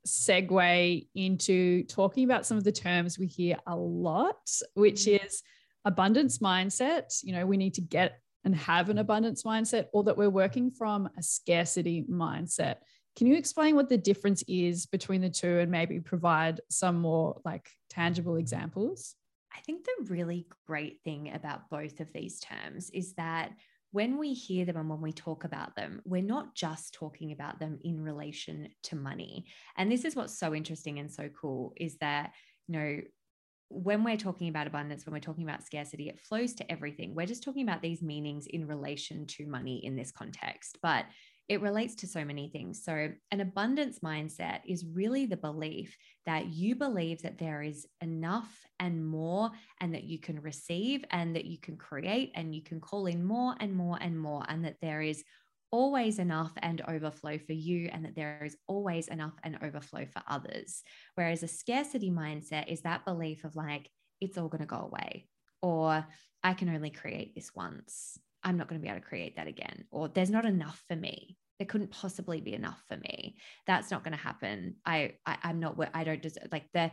segue 0.07 1.07
into 1.15 1.83
talking 1.83 2.23
about 2.23 2.45
some 2.45 2.57
of 2.57 2.63
the 2.63 2.71
terms 2.71 3.19
we 3.19 3.27
hear 3.27 3.57
a 3.67 3.75
lot, 3.75 4.49
which 4.73 5.01
mm. 5.01 5.23
is 5.25 5.43
abundance 5.85 6.39
mindset. 6.39 7.19
You 7.23 7.33
know, 7.33 7.45
we 7.45 7.57
need 7.57 7.75
to 7.75 7.81
get 7.81 8.19
and 8.43 8.55
have 8.55 8.89
an 8.89 8.97
abundance 8.97 9.43
mindset, 9.43 9.87
or 9.93 10.03
that 10.03 10.17
we're 10.17 10.29
working 10.29 10.71
from 10.71 11.09
a 11.17 11.23
scarcity 11.23 12.05
mindset. 12.09 12.77
Can 13.17 13.27
you 13.27 13.35
explain 13.35 13.75
what 13.75 13.89
the 13.89 13.97
difference 13.97 14.43
is 14.47 14.85
between 14.85 15.21
the 15.21 15.29
two 15.29 15.59
and 15.59 15.71
maybe 15.71 15.99
provide 15.99 16.61
some 16.69 16.99
more 16.99 17.41
like 17.43 17.67
tangible 17.89 18.37
examples? 18.37 19.15
I 19.53 19.59
think 19.61 19.85
the 19.85 20.13
really 20.13 20.45
great 20.67 21.01
thing 21.03 21.33
about 21.33 21.69
both 21.69 21.99
of 21.99 22.13
these 22.13 22.39
terms 22.39 22.91
is 22.91 23.15
that 23.15 23.51
when 23.97 24.19
we 24.19 24.31
hear 24.31 24.63
them 24.63 24.77
and 24.77 24.87
when 24.87 25.01
we 25.01 25.11
talk 25.11 25.43
about 25.43 25.75
them, 25.75 25.99
we're 26.05 26.21
not 26.21 26.53
just 26.53 26.93
talking 26.93 27.31
about 27.31 27.59
them 27.59 27.79
in 27.83 27.99
relation 27.99 28.69
to 28.83 28.95
money. 28.95 29.47
And 29.75 29.91
this 29.91 30.05
is 30.05 30.15
what's 30.15 30.37
so 30.37 30.53
interesting 30.53 30.99
and 30.99 31.11
so 31.11 31.29
cool 31.29 31.73
is 31.77 31.97
that, 31.97 32.33
you 32.67 32.77
know, 32.77 33.01
when 33.69 34.03
we're 34.03 34.15
talking 34.15 34.49
about 34.49 34.67
abundance, 34.67 35.07
when 35.07 35.13
we're 35.13 35.19
talking 35.19 35.49
about 35.49 35.65
scarcity, 35.65 36.09
it 36.09 36.19
flows 36.19 36.53
to 36.53 36.71
everything. 36.71 37.15
We're 37.15 37.25
just 37.25 37.41
talking 37.41 37.63
about 37.67 37.81
these 37.81 38.03
meanings 38.03 38.45
in 38.45 38.67
relation 38.67 39.25
to 39.29 39.47
money 39.47 39.83
in 39.83 39.95
this 39.95 40.11
context. 40.11 40.77
But 40.83 41.05
it 41.49 41.61
relates 41.61 41.95
to 41.95 42.07
so 42.07 42.25
many 42.25 42.49
things. 42.49 42.83
So, 42.83 43.09
an 43.31 43.41
abundance 43.41 43.99
mindset 43.99 44.59
is 44.65 44.85
really 44.85 45.25
the 45.25 45.37
belief 45.37 45.97
that 46.25 46.47
you 46.47 46.75
believe 46.75 47.21
that 47.21 47.37
there 47.37 47.61
is 47.61 47.87
enough 48.01 48.49
and 48.79 49.05
more, 49.05 49.51
and 49.79 49.93
that 49.93 50.03
you 50.03 50.19
can 50.19 50.41
receive, 50.41 51.05
and 51.11 51.35
that 51.35 51.45
you 51.45 51.57
can 51.59 51.77
create, 51.77 52.31
and 52.35 52.53
you 52.53 52.63
can 52.63 52.81
call 52.81 53.05
in 53.05 53.23
more 53.23 53.55
and 53.59 53.73
more 53.73 53.97
and 54.01 54.19
more, 54.19 54.43
and 54.49 54.65
that 54.65 54.77
there 54.81 55.01
is 55.01 55.23
always 55.71 56.19
enough 56.19 56.51
and 56.57 56.81
overflow 56.87 57.37
for 57.37 57.53
you, 57.53 57.89
and 57.91 58.03
that 58.05 58.15
there 58.15 58.43
is 58.43 58.57
always 58.67 59.07
enough 59.07 59.33
and 59.43 59.57
overflow 59.63 60.05
for 60.05 60.21
others. 60.27 60.83
Whereas 61.15 61.43
a 61.43 61.47
scarcity 61.47 62.11
mindset 62.11 62.67
is 62.67 62.81
that 62.81 63.05
belief 63.05 63.45
of 63.45 63.55
like, 63.55 63.89
it's 64.19 64.37
all 64.37 64.49
going 64.49 64.61
to 64.61 64.67
go 64.67 64.77
away, 64.77 65.27
or 65.61 66.05
I 66.43 66.53
can 66.53 66.69
only 66.69 66.89
create 66.89 67.35
this 67.35 67.51
once 67.55 68.19
I'm 68.43 68.57
not 68.57 68.67
going 68.67 68.79
to 68.79 68.83
be 68.83 68.89
able 68.89 69.01
to 69.01 69.05
create 69.05 69.35
that 69.35 69.47
again, 69.47 69.85
or 69.91 70.07
there's 70.07 70.29
not 70.29 70.45
enough 70.45 70.81
for 70.87 70.95
me. 70.95 71.37
There 71.59 71.65
couldn't 71.65 71.89
possibly 71.89 72.39
be 72.39 72.53
enough 72.53 72.79
for 72.87 72.97
me. 72.97 73.37
That's 73.65 73.89
not 73.89 74.03
going 74.03 74.15
to 74.15 74.23
happen. 74.23 74.75
I, 74.85 75.13
I 75.25 75.37
I'm 75.43 75.59
not. 75.59 75.75
I 75.93 76.03
don't 76.03 76.21
just 76.21 76.37
like 76.51 76.65
the. 76.73 76.91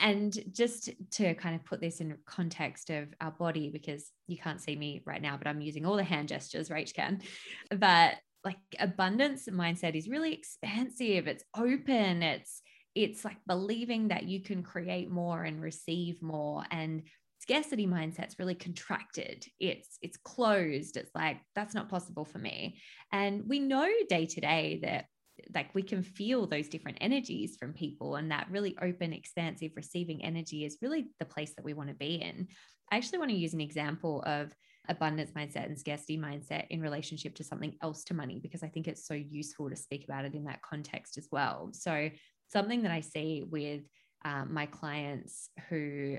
And 0.00 0.36
just 0.52 0.90
to 1.12 1.34
kind 1.34 1.56
of 1.56 1.64
put 1.64 1.80
this 1.80 2.00
in 2.00 2.16
context 2.26 2.90
of 2.90 3.08
our 3.20 3.30
body, 3.30 3.70
because 3.70 4.10
you 4.26 4.36
can't 4.36 4.60
see 4.60 4.76
me 4.76 5.02
right 5.06 5.22
now, 5.22 5.36
but 5.38 5.46
I'm 5.46 5.62
using 5.62 5.86
all 5.86 5.96
the 5.96 6.04
hand 6.04 6.28
gestures. 6.28 6.68
Rach 6.68 6.94
can, 6.94 7.22
but 7.70 8.16
like 8.44 8.58
abundance 8.78 9.48
mindset 9.48 9.94
is 9.94 10.08
really 10.08 10.34
expansive. 10.34 11.26
It's 11.26 11.44
open. 11.56 12.22
It's 12.22 12.60
it's 12.94 13.24
like 13.24 13.38
believing 13.46 14.08
that 14.08 14.24
you 14.24 14.42
can 14.42 14.62
create 14.62 15.10
more 15.10 15.42
and 15.42 15.62
receive 15.62 16.20
more 16.20 16.64
and 16.70 17.04
scarcity 17.42 17.88
mindset's 17.88 18.38
really 18.38 18.54
contracted. 18.54 19.44
It's 19.58 19.98
it's 20.00 20.16
closed. 20.16 20.96
It's 20.96 21.10
like 21.14 21.38
that's 21.56 21.74
not 21.74 21.88
possible 21.88 22.24
for 22.24 22.38
me. 22.38 22.78
And 23.12 23.42
we 23.48 23.58
know 23.58 23.88
day 24.08 24.26
to 24.26 24.40
day 24.40 24.78
that 24.82 25.06
like 25.52 25.74
we 25.74 25.82
can 25.82 26.04
feel 26.04 26.46
those 26.46 26.68
different 26.68 26.98
energies 27.00 27.56
from 27.58 27.72
people 27.72 28.14
and 28.14 28.30
that 28.30 28.46
really 28.50 28.76
open 28.80 29.12
expansive 29.12 29.72
receiving 29.74 30.24
energy 30.24 30.64
is 30.64 30.78
really 30.80 31.08
the 31.18 31.24
place 31.24 31.52
that 31.56 31.64
we 31.64 31.74
want 31.74 31.88
to 31.88 31.96
be 31.96 32.14
in. 32.14 32.46
I 32.92 32.96
actually 32.96 33.18
want 33.18 33.32
to 33.32 33.36
use 33.36 33.54
an 33.54 33.60
example 33.60 34.22
of 34.24 34.54
abundance 34.88 35.32
mindset 35.32 35.66
and 35.66 35.78
scarcity 35.78 36.18
mindset 36.18 36.66
in 36.70 36.80
relationship 36.80 37.34
to 37.36 37.44
something 37.44 37.74
else 37.82 38.02
to 38.02 38.14
money 38.14 38.40
because 38.42 38.64
i 38.64 38.68
think 38.68 38.88
it's 38.88 39.06
so 39.06 39.14
useful 39.14 39.70
to 39.70 39.76
speak 39.76 40.02
about 40.04 40.24
it 40.24 40.34
in 40.34 40.44
that 40.44 40.62
context 40.62 41.18
as 41.18 41.28
well. 41.32 41.70
So 41.72 42.10
something 42.48 42.82
that 42.82 42.92
i 42.92 43.00
see 43.00 43.44
with 43.50 43.82
um, 44.24 44.54
my 44.54 44.66
clients 44.66 45.50
who 45.68 46.18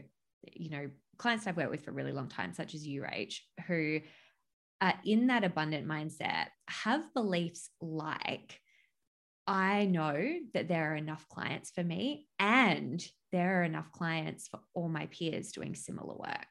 you 0.54 0.70
know 0.70 0.90
clients 1.18 1.48
I've 1.48 1.58
worked 1.58 1.72
with 1.72 1.84
for 1.86 1.92
a 1.92 1.94
really 1.94 2.12
long 2.12 2.28
time, 2.28 2.54
such 2.54 2.74
as 2.74 2.86
you, 2.86 3.02
Rach, 3.02 3.36
who 3.68 4.00
are 4.82 4.94
in 5.06 5.28
that 5.28 5.44
abundant 5.44 5.88
mindset, 5.88 6.48
have 6.68 7.14
beliefs 7.14 7.70
like, 7.80 8.60
I 9.46 9.86
know 9.86 10.38
that 10.54 10.68
there 10.68 10.92
are 10.92 10.96
enough 10.96 11.28
clients 11.30 11.72
for 11.72 11.84
me 11.84 12.28
and 12.40 13.06
there 13.32 13.62
are 13.62 13.64
enough 13.64 13.92
clients 13.92 14.48
for 14.48 14.60
all 14.74 14.90
my 14.90 15.06
peers 15.08 15.52
doing 15.52 15.76
similar 15.76 16.16
work. 16.16 16.48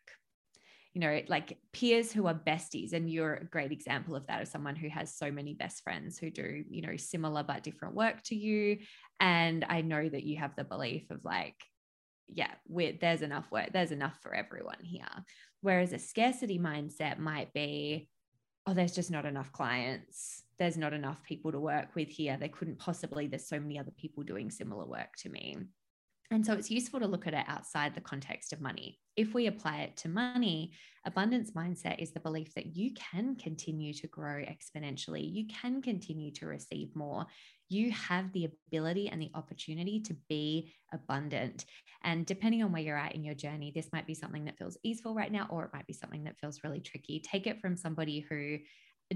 You 0.94 1.00
know, 1.00 1.20
like 1.28 1.58
peers 1.72 2.12
who 2.12 2.26
are 2.26 2.34
besties, 2.34 2.92
and 2.92 3.10
you're 3.10 3.34
a 3.34 3.44
great 3.46 3.72
example 3.72 4.14
of 4.14 4.26
that, 4.26 4.42
of 4.42 4.48
someone 4.48 4.76
who 4.76 4.90
has 4.90 5.16
so 5.16 5.30
many 5.30 5.54
best 5.54 5.82
friends 5.82 6.18
who 6.18 6.30
do, 6.30 6.64
you 6.68 6.82
know, 6.82 6.96
similar 6.96 7.42
but 7.42 7.62
different 7.62 7.94
work 7.94 8.22
to 8.24 8.36
you. 8.36 8.78
And 9.18 9.64
I 9.66 9.80
know 9.80 10.06
that 10.06 10.24
you 10.24 10.36
have 10.36 10.54
the 10.54 10.64
belief 10.64 11.10
of 11.10 11.24
like, 11.24 11.56
yeah, 12.28 12.52
there's 13.00 13.22
enough 13.22 13.50
work, 13.50 13.70
there's 13.72 13.92
enough 13.92 14.18
for 14.22 14.34
everyone 14.34 14.82
here. 14.82 15.06
Whereas 15.60 15.92
a 15.92 15.98
scarcity 15.98 16.58
mindset 16.58 17.18
might 17.18 17.52
be, 17.52 18.08
oh, 18.66 18.74
there's 18.74 18.94
just 18.94 19.10
not 19.10 19.26
enough 19.26 19.52
clients. 19.52 20.42
There's 20.58 20.76
not 20.76 20.92
enough 20.92 21.22
people 21.22 21.52
to 21.52 21.60
work 21.60 21.94
with 21.94 22.08
here. 22.08 22.36
There 22.38 22.48
couldn't 22.48 22.78
possibly, 22.78 23.26
there's 23.26 23.48
so 23.48 23.60
many 23.60 23.78
other 23.78 23.92
people 23.96 24.22
doing 24.22 24.50
similar 24.50 24.86
work 24.86 25.16
to 25.18 25.28
me. 25.28 25.56
And 26.30 26.46
so 26.46 26.54
it's 26.54 26.70
useful 26.70 26.98
to 27.00 27.06
look 27.06 27.26
at 27.26 27.34
it 27.34 27.44
outside 27.46 27.94
the 27.94 28.00
context 28.00 28.54
of 28.54 28.60
money. 28.60 28.98
If 29.16 29.34
we 29.34 29.48
apply 29.48 29.80
it 29.80 29.98
to 29.98 30.08
money, 30.08 30.72
abundance 31.04 31.50
mindset 31.50 31.98
is 31.98 32.12
the 32.12 32.20
belief 32.20 32.54
that 32.54 32.74
you 32.74 32.94
can 32.94 33.36
continue 33.36 33.92
to 33.92 34.06
grow 34.06 34.42
exponentially. 34.42 35.30
You 35.30 35.46
can 35.46 35.82
continue 35.82 36.32
to 36.32 36.46
receive 36.46 36.96
more 36.96 37.26
you 37.72 37.90
have 37.92 38.32
the 38.32 38.46
ability 38.46 39.08
and 39.08 39.20
the 39.20 39.30
opportunity 39.34 40.00
to 40.00 40.14
be 40.28 40.72
abundant. 40.92 41.64
And 42.04 42.26
depending 42.26 42.62
on 42.62 42.72
where 42.72 42.82
you're 42.82 42.98
at 42.98 43.14
in 43.14 43.24
your 43.24 43.34
journey, 43.34 43.72
this 43.74 43.88
might 43.92 44.06
be 44.06 44.14
something 44.14 44.44
that 44.44 44.58
feels 44.58 44.76
easeful 44.82 45.14
right 45.14 45.32
now, 45.32 45.46
or 45.50 45.64
it 45.64 45.70
might 45.72 45.86
be 45.86 45.92
something 45.92 46.24
that 46.24 46.38
feels 46.38 46.60
really 46.64 46.80
tricky. 46.80 47.20
Take 47.20 47.46
it 47.46 47.60
from 47.60 47.76
somebody 47.76 48.20
who 48.28 48.58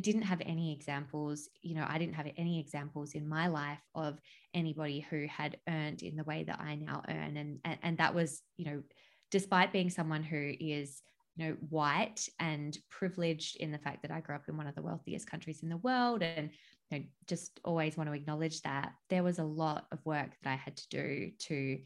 didn't 0.01 0.23
have 0.23 0.43
any 0.45 0.73
examples. 0.73 1.49
You 1.63 1.75
know, 1.75 1.87
I 1.89 1.99
didn't 1.99 2.15
have 2.15 2.29
any 2.37 2.61
examples 2.61 3.13
in 3.13 3.29
my 3.29 3.47
life 3.49 3.81
of 3.95 4.19
anybody 4.55 5.01
who 5.01 5.27
had 5.27 5.59
earned 5.69 6.03
in 6.03 6.17
the 6.17 6.25
way 6.25 6.45
that 6.45 6.61
I 6.61 6.77
now 6.77 7.03
earn. 7.09 7.37
And, 7.37 7.59
and, 7.65 7.79
and 7.83 7.99
that 7.99 8.15
was, 8.15 8.43
you 8.57 8.67
know, 8.67 8.83
despite 9.31 9.73
being 9.73 9.91
someone 9.91 10.23
who 10.23 10.53
is 10.61 11.03
you 11.37 11.47
know 11.47 11.57
white 11.69 12.29
and 12.41 12.79
privileged 12.91 13.57
in 13.57 13.71
the 13.71 13.79
fact 13.79 14.03
that 14.03 14.11
I 14.11 14.21
grew 14.21 14.35
up 14.35 14.49
in 14.49 14.57
one 14.57 14.67
of 14.67 14.75
the 14.75 14.83
wealthiest 14.83 15.31
countries 15.31 15.63
in 15.63 15.69
the 15.69 15.77
world 15.79 16.23
and 16.23 16.51
you 16.91 16.99
know, 16.99 17.05
just 17.27 17.61
always 17.65 17.97
want 17.97 18.09
to 18.09 18.15
acknowledge 18.15 18.63
that 18.63 18.93
there 19.11 19.23
was 19.23 19.39
a 19.39 19.45
lot 19.45 19.87
of 19.93 20.05
work 20.05 20.31
that 20.43 20.51
I 20.51 20.57
had 20.57 20.77
to 20.77 20.89
do 20.89 21.31
to 21.41 21.79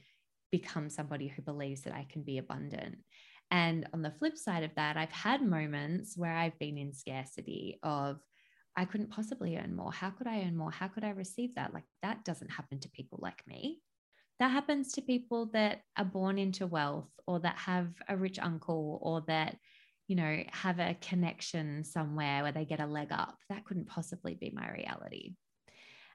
become 0.50 0.90
somebody 0.90 1.28
who 1.28 1.42
believes 1.42 1.83
that 1.83 1.95
I 1.95 2.07
can 2.11 2.23
be 2.23 2.38
abundant. 2.38 2.99
And 3.50 3.88
on 3.92 4.02
the 4.02 4.12
flip 4.12 4.37
side 4.37 4.62
of 4.62 4.75
that, 4.76 4.97
I've 4.97 5.11
had 5.11 5.42
moments 5.42 6.16
where 6.16 6.33
I've 6.33 6.59
been 6.59 6.78
in 6.78 6.92
scarcity 6.92 7.78
of, 7.83 8.21
I 8.76 8.85
couldn't 8.85 9.11
possibly 9.11 9.57
earn 9.57 9.75
more. 9.75 9.92
How 9.92 10.11
could 10.11 10.28
I 10.28 10.42
earn 10.42 10.57
more? 10.57 10.71
How 10.71 10.88
could 10.88 11.04
I 11.04 11.11
receive 11.11 11.54
that? 11.57 11.75
Like 11.75 11.85
that 12.02 12.25
doesn't 12.25 12.50
happen 12.50 12.78
to 12.80 12.90
people 12.90 13.19
like 13.21 13.42
me. 13.47 13.80
That 14.38 14.52
happens 14.52 14.92
to 14.92 15.02
people 15.02 15.47
that 15.52 15.83
are 15.97 16.04
born 16.04 16.38
into 16.38 16.66
wealth 16.66 17.11
or 17.26 17.40
that 17.40 17.57
have 17.57 17.88
a 18.09 18.16
rich 18.16 18.38
uncle 18.38 18.99
or 19.02 19.23
that 19.26 19.57
you 20.11 20.17
know, 20.17 20.43
have 20.50 20.81
a 20.81 20.97
connection 21.00 21.85
somewhere 21.85 22.43
where 22.43 22.50
they 22.50 22.64
get 22.64 22.81
a 22.81 22.87
leg 22.87 23.12
up. 23.12 23.38
That 23.49 23.64
couldn't 23.64 23.87
possibly 23.87 24.35
be 24.35 24.50
my 24.52 24.69
reality. 24.69 25.35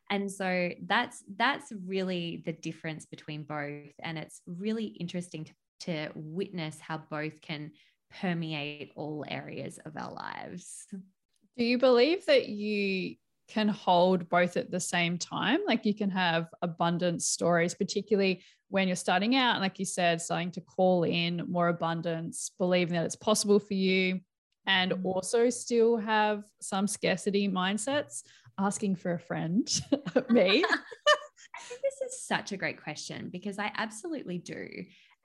And 0.10 0.30
so 0.30 0.72
that's 0.86 1.24
that's 1.38 1.72
really 1.88 2.44
the 2.46 2.52
difference 2.52 3.06
between 3.06 3.44
both. 3.44 3.94
And 4.04 4.18
it's 4.18 4.42
really 4.46 4.88
interesting 4.88 5.46
to, 5.46 5.54
to 5.80 6.10
witness 6.14 6.78
how 6.78 7.04
both 7.10 7.40
can 7.40 7.72
permeate 8.20 8.92
all 8.98 9.24
areas 9.30 9.80
of 9.86 9.96
our 9.96 10.12
lives. 10.12 10.86
Do 11.58 11.64
you 11.64 11.78
believe 11.78 12.26
that 12.26 12.50
you 12.50 13.16
can 13.48 13.68
hold 13.68 14.30
both 14.30 14.58
at 14.58 14.72
the 14.72 14.80
same 14.80 15.18
time? 15.18 15.60
Like 15.68 15.86
you 15.86 15.94
can 15.94 16.10
have 16.10 16.48
abundant 16.62 17.22
stories, 17.22 17.74
particularly 17.74 18.44
when 18.70 18.88
you're 18.88 18.96
starting 18.96 19.36
out, 19.36 19.62
like 19.62 19.80
you 19.80 19.86
said, 19.86 20.22
starting 20.22 20.52
to 20.52 20.62
call 20.62 21.04
in 21.04 21.44
more 21.48 21.68
abundance, 21.68 22.52
believing 22.58 22.96
that 22.96 23.06
it's 23.06 23.16
possible 23.16 23.60
for 23.60 23.74
you, 23.74 24.20
and 24.66 24.92
mm-hmm. 24.92 25.06
also 25.06 25.50
still 25.50 25.98
have 25.98 26.44
some 26.62 26.88
scarcity 26.88 27.48
mindsets, 27.48 28.24
asking 28.60 28.96
for 28.96 29.14
a 29.14 29.20
friend, 29.20 29.68
me. 30.30 30.64
I 31.56 31.62
think 31.68 31.82
this 31.82 32.02
is 32.12 32.26
such 32.26 32.52
a 32.52 32.58
great 32.58 32.82
question 32.82 33.30
because 33.32 33.60
I 33.60 33.72
absolutely 33.78 34.40
do. 34.40 34.68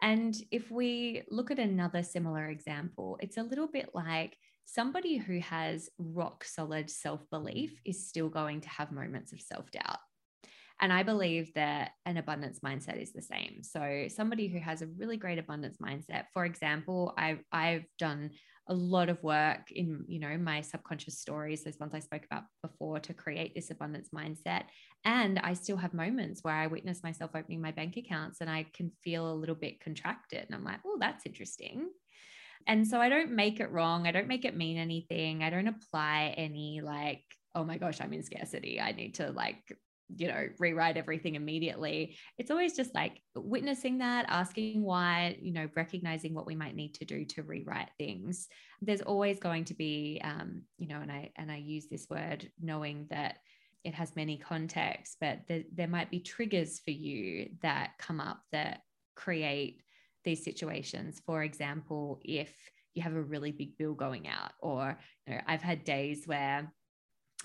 And 0.03 0.35
if 0.51 0.71
we 0.71 1.23
look 1.31 1.51
at 1.51 1.59
another 1.59 2.03
similar 2.03 2.49
example, 2.49 3.19
it's 3.21 3.37
a 3.37 3.43
little 3.43 3.67
bit 3.67 3.91
like 3.95 4.37
somebody 4.73 5.17
who 5.17 5.39
has 5.41 5.89
rock 5.99 6.45
solid 6.45 6.91
self 6.91 7.29
belief 7.31 7.81
is 7.85 8.09
still 8.09 8.29
going 8.29 8.61
to 8.61 8.69
have 8.69 8.93
moments 8.93 9.33
of 9.33 9.41
self 9.41 9.71
doubt. 9.71 9.99
And 10.83 10.93
I 10.93 11.03
believe 11.03 11.53
that 11.55 11.91
an 12.07 12.17
abundance 12.17 12.61
mindset 12.61 13.03
is 13.03 13.13
the 13.13 13.21
same. 13.21 13.63
So 13.63 14.07
somebody 14.09 14.49
who 14.49 14.59
has 14.61 14.81
a 14.81 14.87
really 14.87 15.19
great 15.19 15.39
abundance 15.39 15.77
mindset, 15.77 16.25
for 16.33 16.45
example, 16.45 17.13
I've 17.19 17.43
I've 17.53 17.85
done 17.99 18.31
a 18.69 18.75
lot 18.75 19.09
of 19.09 19.23
work 19.23 19.71
in 19.73 20.05
you 20.07 20.21
know 20.21 20.39
my 20.39 20.61
subconscious 20.61 21.19
stories 21.19 21.65
those 21.65 21.81
ones 21.81 21.93
i 21.93 21.99
spoke 21.99 22.25
about 22.25 22.45
before 22.63 23.01
to 23.01 23.13
create 23.13 23.53
this 23.53 23.71
abundance 23.71 24.11
mindset 24.15 24.63
and 25.05 25.41
i 25.41 25.53
still 25.53 25.77
have 25.77 25.93
moments 25.93 26.45
where 26.45 26.55
i 26.55 26.69
witness 26.69 27.03
myself 27.03 27.33
opening 27.35 27.61
my 27.61 27.73
bank 27.73 27.97
accounts 27.97 28.41
and 28.41 28.49
i 28.49 28.65
can 28.73 28.93
feel 29.03 29.29
a 29.29 29.35
little 29.35 29.57
bit 29.57 29.81
contracted 29.81 30.45
and 30.47 30.55
i'm 30.55 30.63
like 30.63 30.79
oh 30.87 30.99
that's 31.01 31.27
interesting 31.27 31.89
and 32.67 32.87
so 32.87 33.01
i 33.01 33.09
don't 33.09 33.31
make 33.31 33.61
it 33.61 33.71
wrong 33.71 34.07
i 34.07 34.13
don't 34.13 34.29
make 34.29 34.45
it 34.45 34.57
mean 34.57 34.77
anything 34.77 35.43
i 35.43 35.51
don't 35.51 35.69
apply 35.69 36.35
any 36.37 36.81
like 36.83 37.23
oh 37.55 37.65
my 37.65 37.79
gosh 37.79 38.01
i'm 38.01 38.13
in 38.13 38.23
scarcity 38.23 38.81
i 38.81 38.93
need 38.93 39.15
to 39.15 39.31
like 39.31 39.77
you 40.17 40.29
know 40.29 40.49
rewrite 40.59 40.97
everything 40.97 41.35
immediately. 41.35 42.17
It's 42.39 42.51
always 42.51 42.75
just 42.75 42.95
like 42.95 43.21
witnessing 43.35 43.99
that 43.99 44.27
asking 44.29 44.83
why 44.83 45.37
you 45.41 45.53
know 45.53 45.69
recognizing 45.77 46.35
what 46.35 46.47
we 46.47 46.55
might 46.55 46.75
need 46.75 46.95
to 46.95 47.05
do 47.05 47.25
to 47.27 47.43
rewrite 47.43 47.91
things. 47.99 48.49
There's 48.83 49.03
always 49.03 49.39
going 49.39 49.65
to 49.67 49.75
be 49.75 50.21
um, 50.25 50.63
you 50.79 50.89
know 50.89 51.01
and 51.01 51.13
i 51.13 51.31
and 51.37 51.51
i 51.51 51.57
use 51.57 51.87
this 51.89 52.07
word 52.11 52.51
knowing 52.61 53.07
that 53.11 53.39
it 53.85 53.95
has 53.95 54.15
many 54.17 54.37
contexts 54.37 55.17
but 55.21 55.41
there, 55.49 55.63
there 55.75 55.89
might 55.89 56.11
be 56.11 56.21
triggers 56.21 56.81
for 56.81 56.91
you 56.91 57.49
that 57.63 57.93
come 57.99 58.21
up 58.21 58.41
that 58.53 58.83
create 59.15 59.83
these 60.25 60.45
situations. 60.45 61.21
For 61.25 61.43
example 61.43 62.21
if 62.25 62.55
you 62.95 63.03
have 63.03 63.15
a 63.15 63.23
really 63.23 63.53
big 63.53 63.79
bill 63.79 63.95
going 63.95 64.27
out 64.27 64.51
or 64.59 64.99
you 65.25 65.35
know 65.35 65.41
i've 65.47 65.63
had 65.63 65.85
days 65.85 66.27
where 66.27 66.73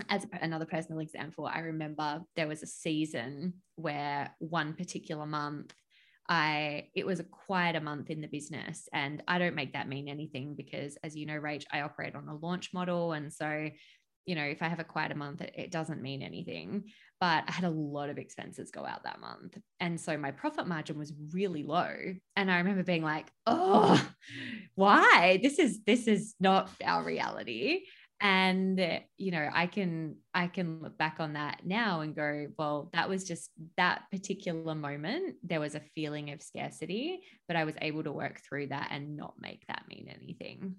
as 0.09 0.25
another 0.41 0.65
personal 0.65 0.99
example, 0.99 1.45
I 1.45 1.59
remember 1.59 2.21
there 2.35 2.47
was 2.47 2.63
a 2.63 2.67
season 2.67 3.53
where 3.75 4.35
one 4.39 4.73
particular 4.73 5.25
month 5.25 5.73
I 6.27 6.87
it 6.95 7.05
was 7.05 7.19
a 7.19 7.23
quieter 7.23 7.79
month 7.79 8.09
in 8.09 8.19
the 8.19 8.27
business 8.27 8.89
and 8.91 9.21
I 9.27 9.37
don't 9.37 9.53
make 9.53 9.73
that 9.73 9.87
mean 9.87 10.07
anything 10.07 10.55
because 10.55 10.97
as 11.03 11.15
you 11.15 11.27
know 11.27 11.39
Rach 11.39 11.65
I 11.71 11.81
operate 11.81 12.15
on 12.15 12.27
a 12.27 12.35
launch 12.35 12.73
model 12.73 13.13
and 13.13 13.31
so 13.31 13.69
you 14.25 14.33
know 14.33 14.43
if 14.43 14.63
I 14.63 14.67
have 14.67 14.79
a 14.79 14.83
quieter 14.83 15.13
month 15.13 15.41
it, 15.41 15.53
it 15.55 15.71
doesn't 15.71 16.01
mean 16.01 16.23
anything 16.23 16.85
but 17.19 17.43
I 17.47 17.51
had 17.51 17.63
a 17.63 17.69
lot 17.69 18.09
of 18.09 18.17
expenses 18.17 18.71
go 18.71 18.85
out 18.85 19.03
that 19.03 19.21
month. 19.21 19.57
And 19.79 19.99
so 19.99 20.17
my 20.17 20.31
profit 20.31 20.67
margin 20.67 20.97
was 20.97 21.13
really 21.31 21.63
low. 21.63 21.93
And 22.35 22.51
I 22.51 22.57
remember 22.57 22.83
being 22.83 23.03
like 23.03 23.27
oh 23.45 24.03
why? 24.75 25.39
This 25.41 25.59
is 25.59 25.83
this 25.85 26.07
is 26.07 26.35
not 26.39 26.69
our 26.83 27.03
reality. 27.03 27.81
And 28.21 28.79
you 29.17 29.31
know 29.31 29.49
i 29.53 29.67
can 29.67 30.15
i 30.33 30.47
can 30.47 30.81
look 30.81 30.97
back 30.97 31.17
on 31.19 31.33
that 31.33 31.61
now 31.65 31.99
and 31.99 32.15
go 32.15 32.47
well 32.57 32.89
that 32.93 33.09
was 33.09 33.25
just 33.25 33.49
that 33.75 34.03
particular 34.09 34.73
moment 34.73 35.35
there 35.43 35.59
was 35.59 35.75
a 35.75 35.81
feeling 35.81 36.31
of 36.31 36.41
scarcity 36.41 37.19
but 37.47 37.57
i 37.57 37.65
was 37.65 37.75
able 37.81 38.03
to 38.03 38.13
work 38.13 38.39
through 38.39 38.67
that 38.67 38.87
and 38.91 39.17
not 39.17 39.33
make 39.39 39.65
that 39.67 39.83
mean 39.89 40.07
anything. 40.09 40.75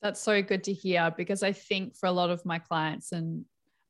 That's 0.00 0.20
so 0.20 0.42
good 0.42 0.64
to 0.64 0.72
hear 0.72 1.12
because 1.14 1.42
i 1.42 1.52
think 1.52 1.94
for 1.94 2.06
a 2.06 2.12
lot 2.12 2.30
of 2.30 2.44
my 2.46 2.58
clients 2.58 3.12
and 3.12 3.44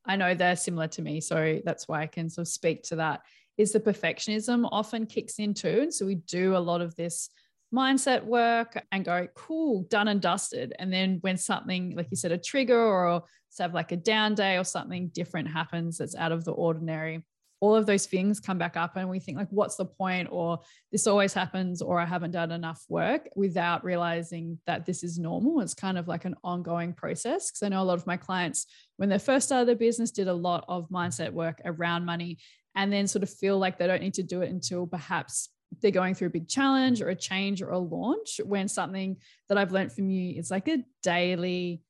i 0.09 0.15
know 0.17 0.33
they're 0.33 0.55
similar 0.57 0.87
to 0.87 1.01
me 1.01 1.21
so 1.21 1.59
that's 1.63 1.87
why 1.87 2.01
i 2.01 2.07
can 2.07 2.29
sort 2.29 2.47
of 2.47 2.51
speak 2.51 2.83
to 2.83 2.97
that 2.97 3.21
is 3.57 3.71
the 3.71 3.79
perfectionism 3.79 4.67
often 4.71 5.05
kicks 5.05 5.39
in 5.39 5.53
too 5.53 5.79
and 5.83 5.93
so 5.93 6.05
we 6.05 6.15
do 6.15 6.55
a 6.55 6.59
lot 6.59 6.81
of 6.81 6.93
this 6.95 7.29
mindset 7.73 8.25
work 8.25 8.83
and 8.91 9.05
go, 9.05 9.27
cool, 9.35 9.83
done 9.83 10.07
and 10.07 10.21
dusted. 10.21 10.73
And 10.79 10.91
then 10.91 11.19
when 11.21 11.37
something, 11.37 11.95
like 11.95 12.07
you 12.09 12.17
said, 12.17 12.31
a 12.31 12.37
trigger 12.37 12.79
or 12.79 13.23
have 13.59 13.73
like 13.73 13.91
a 13.91 13.97
down 13.97 14.35
day 14.35 14.57
or 14.57 14.63
something 14.63 15.09
different 15.09 15.49
happens 15.49 15.97
that's 15.97 16.15
out 16.15 16.31
of 16.31 16.45
the 16.45 16.51
ordinary, 16.51 17.23
all 17.61 17.75
of 17.75 17.85
those 17.85 18.05
things 18.05 18.39
come 18.39 18.57
back 18.57 18.77
up 18.77 18.95
and 18.95 19.09
we 19.09 19.19
think 19.19 19.37
like, 19.37 19.49
what's 19.49 19.75
the 19.75 19.85
point? 19.85 20.29
Or 20.31 20.59
this 20.91 21.07
always 21.07 21.33
happens, 21.33 21.81
or 21.81 21.99
I 21.99 22.05
haven't 22.05 22.31
done 22.31 22.51
enough 22.51 22.83
work 22.87 23.29
without 23.35 23.83
realizing 23.83 24.59
that 24.65 24.85
this 24.85 25.03
is 25.03 25.19
normal. 25.19 25.59
It's 25.61 25.73
kind 25.73 25.97
of 25.97 26.07
like 26.07 26.25
an 26.25 26.35
ongoing 26.43 26.93
process. 26.93 27.51
Cause 27.51 27.63
I 27.63 27.69
know 27.69 27.81
a 27.81 27.83
lot 27.83 27.97
of 27.97 28.07
my 28.07 28.17
clients, 28.17 28.65
when 28.97 29.09
they 29.09 29.19
first 29.19 29.47
started 29.47 29.67
their 29.67 29.75
business, 29.75 30.11
did 30.11 30.27
a 30.27 30.33
lot 30.33 30.63
of 30.67 30.89
mindset 30.89 31.31
work 31.31 31.61
around 31.65 32.05
money 32.05 32.37
and 32.75 32.93
then 32.93 33.07
sort 33.07 33.23
of 33.23 33.29
feel 33.29 33.57
like 33.57 33.77
they 33.77 33.87
don't 33.87 34.01
need 34.01 34.13
to 34.13 34.23
do 34.23 34.41
it 34.41 34.49
until 34.49 34.87
perhaps 34.87 35.49
they're 35.81 35.91
going 35.91 36.15
through 36.15 36.27
a 36.27 36.31
big 36.31 36.47
challenge 36.47 37.01
or 37.01 37.09
a 37.09 37.15
change 37.15 37.61
or 37.61 37.71
a 37.71 37.77
launch 37.77 38.39
when 38.43 38.67
something 38.67 39.17
that 39.47 39.57
I've 39.57 39.71
learned 39.71 39.91
from 39.91 40.09
you 40.09 40.39
is 40.39 40.49
like 40.49 40.67
a 40.67 40.83
daily 41.03 41.83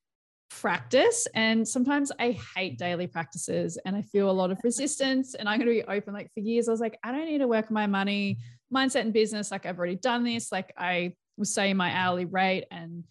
practice 0.50 1.28
and 1.34 1.66
sometimes 1.66 2.10
I 2.18 2.32
hate 2.56 2.76
daily 2.76 3.06
practices 3.06 3.78
and 3.86 3.94
I 3.94 4.02
feel 4.02 4.30
a 4.30 4.32
lot 4.32 4.50
of 4.50 4.58
resistance 4.64 5.34
and 5.34 5.48
I'm 5.48 5.58
going 5.58 5.68
to 5.68 5.82
be 5.82 5.88
open 5.88 6.12
like 6.12 6.30
for 6.34 6.40
years 6.40 6.68
I 6.68 6.72
was 6.72 6.80
like 6.80 6.98
I 7.04 7.12
don't 7.12 7.26
need 7.26 7.38
to 7.38 7.48
work 7.48 7.70
my 7.70 7.86
money 7.86 8.38
mindset 8.72 9.02
and 9.02 9.12
business 9.12 9.50
like 9.50 9.64
I've 9.64 9.78
already 9.78 9.96
done 9.96 10.24
this 10.24 10.50
like 10.50 10.72
I 10.76 11.14
was 11.36 11.54
saying 11.54 11.76
my 11.76 11.92
hourly 11.92 12.24
rate 12.24 12.64
and 12.70 13.04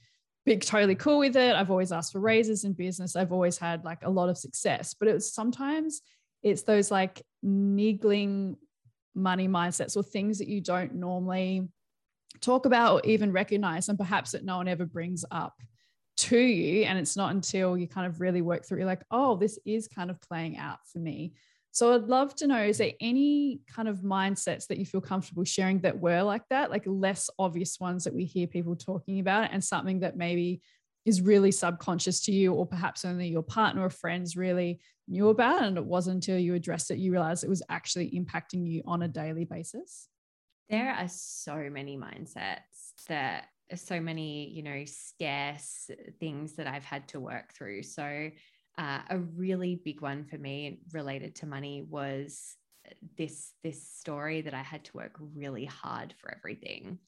be 0.45 0.57
totally 0.57 0.95
cool 0.95 1.19
with 1.19 1.37
it 1.37 1.55
I've 1.55 1.71
always 1.71 1.91
asked 1.91 2.11
for 2.11 2.19
raises 2.19 2.65
in 2.65 2.73
business 2.73 3.15
I've 3.15 3.31
always 3.31 3.57
had 3.57 3.85
like 3.85 4.03
a 4.03 4.09
lot 4.09 4.29
of 4.29 4.37
success 4.37 4.93
but 4.93 5.07
it 5.07 5.13
was 5.13 5.33
sometimes 5.33 6.01
it's 6.43 6.63
those 6.63 6.91
like 6.91 7.21
niggling 7.41 8.57
money 9.15 9.47
mindsets 9.47 9.95
or 9.95 10.03
things 10.03 10.39
that 10.39 10.49
you 10.49 10.61
don't 10.61 10.93
normally 10.93 11.67
talk 12.41 12.65
about 12.65 12.95
or 12.95 13.09
even 13.09 13.31
recognize 13.31 13.87
and 13.89 13.97
perhaps 13.97 14.31
that 14.31 14.45
no 14.45 14.57
one 14.57 14.67
ever 14.67 14.85
brings 14.85 15.23
up 15.31 15.53
to 16.19 16.37
you 16.37 16.83
and 16.83 16.97
it's 16.97 17.15
not 17.15 17.31
until 17.31 17.77
you 17.77 17.87
kind 17.87 18.07
of 18.07 18.19
really 18.21 18.41
work 18.41 18.65
through 18.65 18.77
you're 18.77 18.87
like 18.87 19.03
oh 19.11 19.35
this 19.35 19.57
is 19.65 19.87
kind 19.87 20.09
of 20.09 20.19
playing 20.21 20.57
out 20.57 20.79
for 20.91 20.99
me 20.99 21.33
so 21.71 21.93
i'd 21.93 22.07
love 22.07 22.35
to 22.35 22.47
know 22.47 22.61
is 22.61 22.77
there 22.77 22.91
any 22.99 23.61
kind 23.73 23.87
of 23.87 23.99
mindsets 23.99 24.67
that 24.67 24.77
you 24.77 24.85
feel 24.85 25.01
comfortable 25.01 25.43
sharing 25.43 25.79
that 25.79 25.99
were 25.99 26.21
like 26.21 26.41
that 26.49 26.69
like 26.69 26.83
less 26.85 27.29
obvious 27.39 27.79
ones 27.79 28.03
that 28.03 28.13
we 28.13 28.25
hear 28.25 28.47
people 28.47 28.75
talking 28.75 29.19
about 29.19 29.49
and 29.51 29.63
something 29.63 29.99
that 29.99 30.17
maybe 30.17 30.61
is 31.05 31.21
really 31.21 31.51
subconscious 31.51 32.21
to 32.21 32.31
you, 32.31 32.53
or 32.53 32.65
perhaps 32.65 33.05
only 33.05 33.27
your 33.27 33.41
partner 33.41 33.83
or 33.83 33.89
friends 33.89 34.35
really 34.35 34.79
knew 35.07 35.29
about. 35.29 35.63
And 35.63 35.77
it 35.77 35.85
wasn't 35.85 36.15
until 36.15 36.37
you 36.37 36.53
addressed 36.55 36.91
it, 36.91 36.99
you 36.99 37.11
realized 37.11 37.43
it 37.43 37.49
was 37.49 37.63
actually 37.69 38.11
impacting 38.11 38.67
you 38.67 38.83
on 38.85 39.01
a 39.01 39.07
daily 39.07 39.45
basis? 39.45 40.07
There 40.69 40.91
are 40.91 41.07
so 41.07 41.69
many 41.71 41.97
mindsets 41.97 42.93
that 43.07 43.45
so 43.75 43.99
many, 43.99 44.49
you 44.49 44.63
know, 44.63 44.83
scarce 44.85 45.89
things 46.19 46.53
that 46.53 46.67
I've 46.67 46.85
had 46.85 47.07
to 47.09 47.19
work 47.19 47.53
through. 47.53 47.83
So, 47.83 48.29
uh, 48.77 48.99
a 49.09 49.17
really 49.17 49.81
big 49.83 50.01
one 50.01 50.23
for 50.25 50.37
me 50.37 50.79
related 50.93 51.35
to 51.35 51.45
money 51.45 51.85
was 51.89 52.55
this 53.17 53.53
this 53.63 53.87
story 53.87 54.41
that 54.41 54.53
I 54.53 54.61
had 54.61 54.85
to 54.85 54.97
work 54.97 55.15
really 55.35 55.65
hard 55.65 56.13
for 56.17 56.33
everything. 56.35 56.99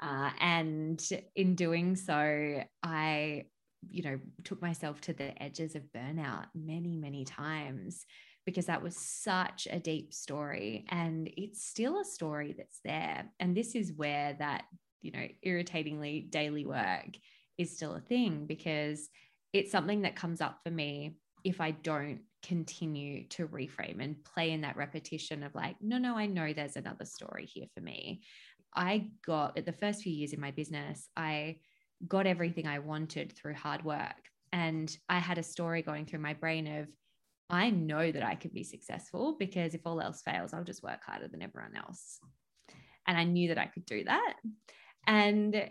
Uh, 0.00 0.30
and 0.40 1.00
in 1.36 1.54
doing 1.54 1.94
so, 1.94 2.64
I, 2.82 3.44
you 3.88 4.02
know, 4.02 4.18
took 4.42 4.60
myself 4.60 5.00
to 5.02 5.12
the 5.12 5.40
edges 5.40 5.76
of 5.76 5.82
burnout 5.96 6.46
many, 6.54 6.96
many 6.96 7.24
times 7.24 8.04
because 8.44 8.66
that 8.66 8.82
was 8.82 8.96
such 8.96 9.68
a 9.70 9.78
deep 9.78 10.12
story. 10.12 10.84
And 10.88 11.30
it's 11.36 11.64
still 11.64 12.00
a 12.00 12.04
story 12.04 12.54
that's 12.56 12.80
there. 12.84 13.30
And 13.38 13.56
this 13.56 13.76
is 13.76 13.92
where 13.92 14.34
that, 14.40 14.64
you 15.02 15.12
know, 15.12 15.26
irritatingly 15.42 16.26
daily 16.30 16.64
work 16.64 17.16
is 17.58 17.76
still 17.76 17.94
a 17.94 18.00
thing 18.00 18.46
because 18.46 19.08
it's 19.52 19.70
something 19.70 20.02
that 20.02 20.16
comes 20.16 20.40
up 20.40 20.60
for 20.64 20.70
me 20.70 21.16
if 21.44 21.60
I 21.60 21.72
don't 21.72 22.20
continue 22.42 23.26
to 23.28 23.46
reframe 23.46 24.02
and 24.02 24.24
play 24.24 24.52
in 24.52 24.62
that 24.62 24.76
repetition 24.76 25.42
of 25.42 25.54
like, 25.54 25.76
no, 25.80 25.98
no, 25.98 26.16
I 26.16 26.26
know 26.26 26.52
there's 26.52 26.76
another 26.76 27.04
story 27.04 27.46
here 27.46 27.66
for 27.74 27.80
me. 27.80 28.22
I 28.74 29.10
got 29.26 29.58
at 29.58 29.66
the 29.66 29.72
first 29.72 30.02
few 30.02 30.12
years 30.12 30.32
in 30.32 30.40
my 30.40 30.50
business, 30.50 31.08
I 31.16 31.58
got 32.06 32.26
everything 32.26 32.66
I 32.66 32.78
wanted 32.78 33.32
through 33.32 33.54
hard 33.54 33.84
work. 33.84 34.16
And 34.52 34.94
I 35.08 35.18
had 35.18 35.38
a 35.38 35.42
story 35.42 35.82
going 35.82 36.06
through 36.06 36.20
my 36.20 36.34
brain 36.34 36.66
of, 36.66 36.88
I 37.48 37.70
know 37.70 38.10
that 38.10 38.22
I 38.22 38.34
could 38.34 38.54
be 38.54 38.64
successful 38.64 39.36
because 39.38 39.74
if 39.74 39.82
all 39.84 40.00
else 40.00 40.22
fails, 40.22 40.52
I'll 40.52 40.64
just 40.64 40.82
work 40.82 41.00
harder 41.04 41.28
than 41.28 41.42
everyone 41.42 41.76
else. 41.76 42.18
And 43.06 43.18
I 43.18 43.24
knew 43.24 43.48
that 43.48 43.58
I 43.58 43.66
could 43.66 43.84
do 43.84 44.04
that. 44.04 44.34
And 45.06 45.68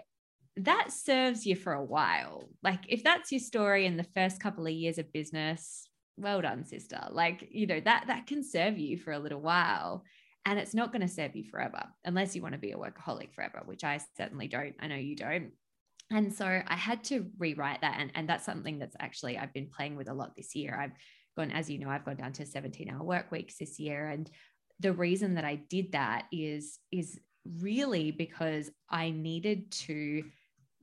that 0.58 0.91
serves 0.91 1.46
you 1.46 1.56
for 1.56 1.74
a 1.74 1.84
while. 1.84 2.50
Like, 2.63 2.82
if 2.88 3.04
that's 3.04 3.32
your 3.32 3.39
story 3.39 3.86
in 3.86 3.98
the 3.98 4.08
first 4.15 4.41
couple 4.41 4.65
of 4.65 4.74
years 4.74 4.98
of 4.98 5.12
business, 5.13 5.88
well 6.17 6.41
done, 6.41 6.65
sister. 6.65 7.00
Like, 7.10 7.48
you 7.52 7.67
know, 7.67 7.80
that 7.80 8.06
that 8.08 8.28
can 8.28 8.44
serve 8.44 8.78
you 8.78 8.98
for 8.98 9.13
a 9.13 9.20
little 9.20 9.41
while 9.41 10.04
and 10.46 10.60
it's 10.60 10.74
not 10.74 10.91
going 10.91 11.02
to 11.02 11.08
serve 11.08 11.36
you 11.36 11.44
forever 11.44 11.84
unless 12.06 12.36
you 12.36 12.41
want 12.41 12.54
to 12.54 12.60
be 12.60 12.72
a 12.72 12.78
workaholic 12.78 13.34
forever 13.34 13.62
which 13.65 13.84
i 13.84 14.00
certainly 14.17 14.48
don't 14.48 14.76
i 14.80 14.88
know 14.88 14.96
you 14.96 15.15
don't 15.15 15.52
and 16.10 16.34
so 16.34 16.46
i 16.46 16.76
had 16.76 17.04
to 17.04 17.28
rewrite 17.38 17.82
that 17.82 17.98
and, 18.00 18.12
and 18.15 18.28
that's 18.28 18.46
something 18.46 18.80
that's 18.80 18.96
actually 19.00 19.38
i've 19.38 19.54
been 19.54 19.70
playing 19.70 19.96
with 19.96 20.10
a 20.10 20.13
lot 20.13 20.36
this 20.36 20.56
year 20.56 20.78
i've 20.80 20.94
gone 21.38 21.52
as 21.52 21.70
you 21.70 21.80
know 21.80 21.89
i've 21.89 22.06
gone 22.06 22.15
down 22.15 22.34
to 22.34 22.46
17 22.46 22.89
hour 22.89 23.04
work 23.04 23.32
weeks 23.32 23.58
this 23.58 23.80
year 23.80 24.08
and 24.08 24.30
the 24.80 24.94
reason 24.94 25.36
that 25.36 25.46
i 25.46 25.56
did 25.56 25.91
that 25.91 26.26
is 26.32 26.80
is 26.91 27.20
really 27.60 28.12
because 28.12 28.69
i 28.89 29.10
needed 29.10 29.71
to 29.71 30.23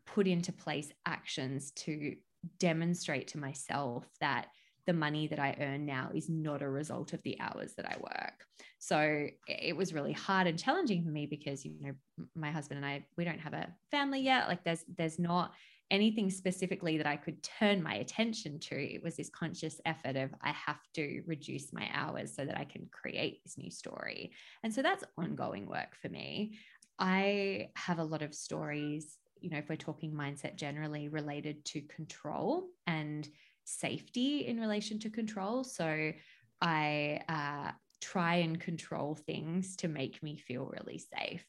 put 0.06 0.26
into 0.26 0.52
place 0.52 0.90
actions 1.06 1.70
to 1.72 2.16
demonstrate 2.58 3.28
to 3.28 3.38
myself 3.38 4.06
that 4.20 4.46
the 4.86 4.92
money 4.94 5.26
that 5.26 5.38
I 5.38 5.54
earn 5.60 5.84
now 5.84 6.10
is 6.14 6.30
not 6.30 6.62
a 6.62 6.68
result 6.68 7.12
of 7.12 7.22
the 7.22 7.38
hours 7.40 7.74
that 7.74 7.84
I 7.84 7.96
work. 8.00 8.46
So 8.78 9.26
it 9.46 9.76
was 9.76 9.92
really 9.92 10.14
hard 10.14 10.46
and 10.46 10.58
challenging 10.58 11.04
for 11.04 11.10
me 11.10 11.26
because 11.26 11.62
you 11.62 11.74
know 11.82 12.24
my 12.34 12.50
husband 12.50 12.78
and 12.78 12.86
I 12.86 13.04
we 13.18 13.24
don't 13.24 13.40
have 13.40 13.52
a 13.52 13.68
family 13.90 14.20
yet. 14.20 14.48
Like 14.48 14.64
there's 14.64 14.84
there's 14.96 15.18
not 15.18 15.52
anything 15.90 16.30
specifically 16.30 16.98
that 16.98 17.06
I 17.06 17.16
could 17.16 17.42
turn 17.42 17.82
my 17.82 17.94
attention 17.94 18.58
to. 18.60 18.74
It 18.74 19.02
was 19.02 19.16
this 19.16 19.30
conscious 19.30 19.80
effort 19.86 20.16
of 20.16 20.30
I 20.42 20.50
have 20.50 20.80
to 20.94 21.22
reduce 21.26 21.72
my 21.72 21.88
hours 21.92 22.34
so 22.34 22.44
that 22.44 22.58
I 22.58 22.64
can 22.64 22.88
create 22.90 23.42
this 23.42 23.56
new 23.56 23.70
story. 23.70 24.32
And 24.62 24.72
so 24.72 24.82
that's 24.82 25.04
ongoing 25.16 25.66
work 25.66 25.96
for 26.00 26.08
me. 26.08 26.58
I 26.98 27.70
have 27.76 27.98
a 27.98 28.04
lot 28.04 28.22
of 28.22 28.34
stories, 28.34 29.18
you 29.40 29.50
know, 29.50 29.58
if 29.58 29.68
we're 29.68 29.76
talking 29.76 30.12
mindset 30.12 30.56
generally 30.56 31.08
related 31.08 31.64
to 31.66 31.80
control 31.82 32.66
and 32.86 33.28
safety 33.64 34.46
in 34.46 34.60
relation 34.60 34.98
to 34.98 35.10
control. 35.10 35.64
So 35.64 36.12
I 36.60 37.20
uh, 37.28 37.72
try 38.00 38.36
and 38.36 38.60
control 38.60 39.14
things 39.14 39.76
to 39.76 39.88
make 39.88 40.22
me 40.22 40.36
feel 40.36 40.66
really 40.66 40.98
safe. 40.98 41.46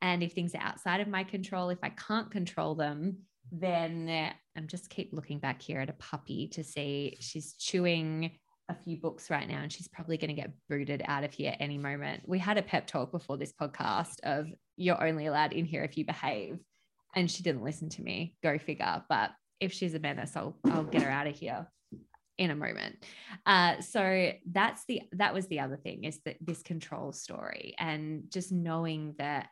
And 0.00 0.22
if 0.22 0.32
things 0.32 0.54
are 0.54 0.62
outside 0.62 1.00
of 1.00 1.08
my 1.08 1.24
control, 1.24 1.70
if 1.70 1.78
I 1.82 1.90
can't 1.90 2.30
control 2.30 2.74
them, 2.74 3.18
then 3.52 4.32
I'm 4.56 4.66
just 4.66 4.90
keep 4.90 5.12
looking 5.12 5.38
back 5.38 5.62
here 5.62 5.80
at 5.80 5.90
a 5.90 5.94
puppy 5.94 6.48
to 6.48 6.64
see 6.64 7.16
she's 7.20 7.54
chewing 7.54 8.32
a 8.68 8.74
few 8.74 8.96
books 8.96 9.30
right 9.30 9.48
now 9.48 9.60
and 9.62 9.72
she's 9.72 9.88
probably 9.88 10.18
going 10.18 10.28
to 10.28 10.40
get 10.40 10.52
booted 10.68 11.02
out 11.06 11.24
of 11.24 11.32
here 11.32 11.54
any 11.58 11.78
moment. 11.78 12.22
We 12.26 12.38
had 12.38 12.58
a 12.58 12.62
pep 12.62 12.86
talk 12.86 13.10
before 13.10 13.38
this 13.38 13.52
podcast 13.52 14.20
of 14.22 14.46
you're 14.76 15.02
only 15.02 15.26
allowed 15.26 15.52
in 15.52 15.64
here 15.64 15.84
if 15.84 15.96
you 15.96 16.04
behave. 16.04 16.58
And 17.16 17.30
she 17.30 17.42
didn't 17.42 17.64
listen 17.64 17.88
to 17.90 18.02
me. 18.02 18.36
Go 18.42 18.58
figure. 18.58 19.02
But 19.08 19.30
if 19.60 19.72
she's 19.72 19.94
a 19.94 19.98
menace, 19.98 20.36
I'll 20.36 20.58
I'll 20.66 20.84
get 20.84 21.02
her 21.02 21.10
out 21.10 21.26
of 21.26 21.34
here 21.34 21.66
in 22.36 22.50
a 22.50 22.56
moment. 22.56 22.96
Uh, 23.46 23.80
so 23.80 24.32
that's 24.50 24.84
the 24.86 25.02
that 25.12 25.34
was 25.34 25.46
the 25.48 25.60
other 25.60 25.76
thing 25.76 26.04
is 26.04 26.20
that 26.24 26.36
this 26.40 26.62
control 26.62 27.12
story 27.12 27.74
and 27.78 28.24
just 28.28 28.52
knowing 28.52 29.14
that 29.18 29.48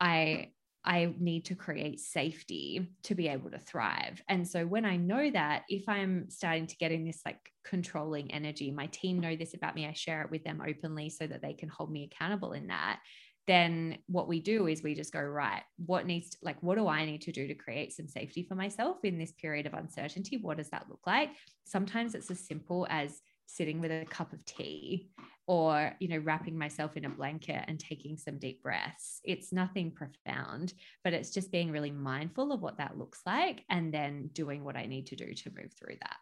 I 0.00 0.50
I 0.86 1.14
need 1.18 1.44
to 1.46 1.54
create 1.54 2.00
safety 2.00 2.88
to 3.02 3.14
be 3.14 3.28
able 3.28 3.50
to 3.50 3.58
thrive. 3.58 4.22
And 4.28 4.46
so 4.46 4.64
when 4.64 4.84
I 4.84 4.96
know 4.96 5.30
that, 5.30 5.64
if 5.68 5.88
I'm 5.88 6.30
starting 6.30 6.66
to 6.68 6.76
get 6.76 6.92
in 6.92 7.04
this 7.04 7.22
like 7.26 7.52
controlling 7.64 8.32
energy, 8.32 8.70
my 8.70 8.86
team 8.86 9.18
know 9.18 9.34
this 9.34 9.54
about 9.54 9.74
me, 9.74 9.86
I 9.86 9.92
share 9.92 10.22
it 10.22 10.30
with 10.30 10.44
them 10.44 10.62
openly 10.66 11.10
so 11.10 11.26
that 11.26 11.42
they 11.42 11.54
can 11.54 11.68
hold 11.68 11.90
me 11.90 12.04
accountable 12.04 12.52
in 12.52 12.68
that 12.68 13.00
then 13.46 13.98
what 14.06 14.28
we 14.28 14.40
do 14.40 14.66
is 14.66 14.82
we 14.82 14.94
just 14.94 15.12
go 15.12 15.20
right 15.20 15.62
what 15.84 16.06
needs 16.06 16.30
to, 16.30 16.36
like 16.42 16.60
what 16.62 16.76
do 16.76 16.88
i 16.88 17.04
need 17.04 17.22
to 17.22 17.32
do 17.32 17.46
to 17.46 17.54
create 17.54 17.92
some 17.92 18.08
safety 18.08 18.42
for 18.42 18.54
myself 18.54 18.98
in 19.04 19.18
this 19.18 19.32
period 19.32 19.66
of 19.66 19.74
uncertainty 19.74 20.36
what 20.36 20.56
does 20.56 20.68
that 20.70 20.86
look 20.88 21.06
like 21.06 21.30
sometimes 21.64 22.14
it's 22.14 22.30
as 22.30 22.40
simple 22.40 22.86
as 22.90 23.20
sitting 23.46 23.80
with 23.80 23.90
a 23.90 24.04
cup 24.06 24.32
of 24.32 24.44
tea 24.44 25.08
or 25.46 25.92
you 26.00 26.08
know 26.08 26.18
wrapping 26.18 26.58
myself 26.58 26.96
in 26.96 27.04
a 27.04 27.10
blanket 27.10 27.64
and 27.68 27.78
taking 27.78 28.16
some 28.16 28.38
deep 28.38 28.62
breaths 28.62 29.20
it's 29.24 29.52
nothing 29.52 29.90
profound 29.90 30.74
but 31.04 31.12
it's 31.12 31.30
just 31.30 31.52
being 31.52 31.70
really 31.70 31.90
mindful 31.90 32.52
of 32.52 32.60
what 32.60 32.78
that 32.78 32.98
looks 32.98 33.20
like 33.26 33.64
and 33.70 33.92
then 33.92 34.28
doing 34.32 34.64
what 34.64 34.76
i 34.76 34.86
need 34.86 35.06
to 35.06 35.16
do 35.16 35.32
to 35.34 35.50
move 35.50 35.72
through 35.78 35.96
that 36.00 36.16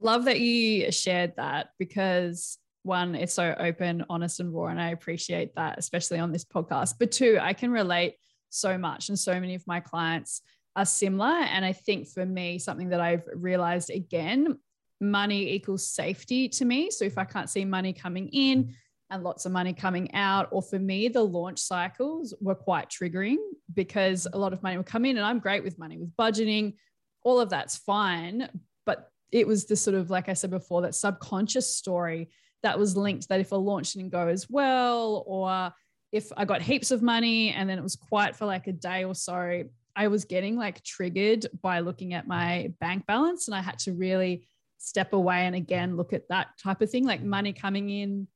love 0.00 0.24
that 0.24 0.40
you 0.40 0.90
shared 0.90 1.34
that 1.36 1.70
because 1.78 2.58
one, 2.88 3.14
it's 3.14 3.34
so 3.34 3.54
open, 3.58 4.04
honest, 4.08 4.40
and 4.40 4.52
raw. 4.52 4.66
And 4.66 4.80
I 4.80 4.90
appreciate 4.90 5.54
that, 5.54 5.78
especially 5.78 6.18
on 6.18 6.32
this 6.32 6.44
podcast. 6.44 6.94
But 6.98 7.12
two, 7.12 7.38
I 7.40 7.52
can 7.52 7.70
relate 7.70 8.14
so 8.50 8.78
much. 8.78 9.08
And 9.08 9.18
so 9.18 9.34
many 9.34 9.54
of 9.54 9.66
my 9.66 9.80
clients 9.80 10.40
are 10.74 10.86
similar. 10.86 11.28
And 11.28 11.64
I 11.64 11.72
think 11.72 12.08
for 12.08 12.24
me, 12.24 12.58
something 12.58 12.88
that 12.90 13.00
I've 13.00 13.24
realized 13.34 13.90
again, 13.90 14.58
money 15.00 15.52
equals 15.52 15.86
safety 15.86 16.48
to 16.48 16.64
me. 16.64 16.90
So 16.90 17.04
if 17.04 17.18
I 17.18 17.24
can't 17.24 17.50
see 17.50 17.64
money 17.64 17.92
coming 17.92 18.28
in, 18.28 18.74
and 19.10 19.24
lots 19.24 19.46
of 19.46 19.52
money 19.52 19.72
coming 19.72 20.12
out. 20.14 20.48
Or 20.50 20.62
for 20.62 20.78
me, 20.78 21.08
the 21.08 21.22
launch 21.22 21.58
cycles 21.58 22.34
were 22.40 22.54
quite 22.54 22.90
triggering 22.90 23.36
because 23.74 24.26
a 24.32 24.38
lot 24.38 24.52
of 24.52 24.62
money 24.62 24.76
would 24.76 24.86
come 24.86 25.04
in, 25.04 25.16
and 25.16 25.24
I'm 25.24 25.38
great 25.38 25.64
with 25.64 25.78
money, 25.78 25.98
with 25.98 26.14
budgeting, 26.16 26.74
all 27.22 27.40
of 27.40 27.50
that's 27.50 27.76
fine. 27.76 28.48
But 28.84 29.10
it 29.32 29.46
was 29.46 29.66
the 29.66 29.76
sort 29.76 29.96
of, 29.96 30.10
like 30.10 30.28
I 30.28 30.34
said 30.34 30.50
before, 30.50 30.82
that 30.82 30.94
subconscious 30.94 31.74
story 31.74 32.30
that 32.62 32.78
was 32.78 32.96
linked 32.96 33.28
that 33.28 33.40
if 33.40 33.52
a 33.52 33.56
launch 33.56 33.92
didn't 33.92 34.10
go 34.10 34.28
as 34.28 34.48
well, 34.50 35.24
or 35.26 35.72
if 36.12 36.30
I 36.36 36.44
got 36.44 36.62
heaps 36.62 36.90
of 36.90 37.02
money 37.02 37.50
and 37.50 37.68
then 37.68 37.78
it 37.78 37.82
was 37.82 37.96
quiet 37.96 38.34
for 38.34 38.46
like 38.46 38.66
a 38.66 38.72
day 38.72 39.04
or 39.04 39.14
so, 39.14 39.64
I 39.94 40.08
was 40.08 40.24
getting 40.24 40.56
like 40.56 40.82
triggered 40.82 41.46
by 41.62 41.80
looking 41.80 42.14
at 42.14 42.26
my 42.26 42.72
bank 42.80 43.06
balance. 43.06 43.48
And 43.48 43.54
I 43.54 43.60
had 43.60 43.78
to 43.80 43.92
really 43.92 44.46
step 44.78 45.12
away 45.12 45.46
and 45.46 45.54
again 45.54 45.96
look 45.96 46.12
at 46.12 46.28
that 46.28 46.48
type 46.62 46.80
of 46.80 46.90
thing, 46.90 47.04
like 47.04 47.22
mm. 47.22 47.26
money 47.26 47.52
coming 47.52 47.90
in 47.90 48.26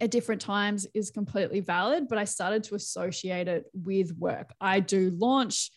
at 0.00 0.10
different 0.10 0.40
times 0.40 0.86
is 0.94 1.10
completely 1.10 1.60
valid. 1.60 2.08
But 2.08 2.18
I 2.18 2.24
started 2.24 2.64
to 2.64 2.74
associate 2.74 3.48
it 3.48 3.66
with 3.72 4.16
work. 4.18 4.52
I 4.60 4.80
do 4.80 5.10
launch 5.10 5.70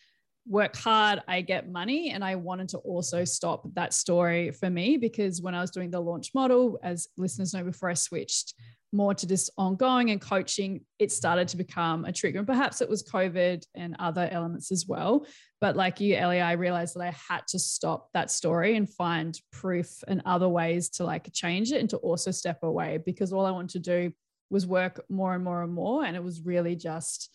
work 0.46 0.74
hard, 0.76 1.22
I 1.28 1.42
get 1.42 1.70
money. 1.70 2.10
And 2.10 2.24
I 2.24 2.34
wanted 2.34 2.70
to 2.70 2.78
also 2.78 3.24
stop 3.24 3.66
that 3.74 3.94
story 3.94 4.50
for 4.50 4.68
me 4.68 4.96
because 4.96 5.40
when 5.40 5.54
I 5.54 5.60
was 5.60 5.70
doing 5.70 5.90
the 5.90 6.00
launch 6.00 6.30
model, 6.34 6.78
as 6.82 7.08
listeners 7.16 7.54
know 7.54 7.62
before 7.62 7.90
I 7.90 7.94
switched 7.94 8.54
more 8.92 9.14
to 9.14 9.26
just 9.26 9.50
ongoing 9.56 10.10
and 10.10 10.20
coaching, 10.20 10.84
it 10.98 11.12
started 11.12 11.48
to 11.48 11.56
become 11.56 12.04
a 12.04 12.12
trigger. 12.12 12.38
And 12.38 12.46
perhaps 12.46 12.80
it 12.80 12.88
was 12.88 13.02
COVID 13.02 13.64
and 13.74 13.96
other 13.98 14.28
elements 14.30 14.72
as 14.72 14.86
well. 14.86 15.26
But 15.60 15.76
like 15.76 16.00
you, 16.00 16.16
Ellie, 16.16 16.40
I 16.40 16.52
realized 16.52 16.96
that 16.96 17.02
I 17.02 17.14
had 17.28 17.42
to 17.48 17.58
stop 17.58 18.08
that 18.14 18.30
story 18.30 18.76
and 18.76 18.88
find 18.88 19.38
proof 19.52 20.02
and 20.08 20.22
other 20.24 20.48
ways 20.48 20.88
to 20.90 21.04
like 21.04 21.32
change 21.32 21.72
it 21.72 21.80
and 21.80 21.90
to 21.90 21.98
also 21.98 22.30
step 22.30 22.58
away 22.62 22.98
because 23.04 23.32
all 23.32 23.46
I 23.46 23.52
wanted 23.52 23.70
to 23.70 23.78
do 23.78 24.12
was 24.50 24.66
work 24.66 25.04
more 25.08 25.34
and 25.34 25.44
more 25.44 25.62
and 25.62 25.72
more. 25.72 26.04
And 26.04 26.16
it 26.16 26.24
was 26.24 26.42
really 26.42 26.74
just 26.74 27.30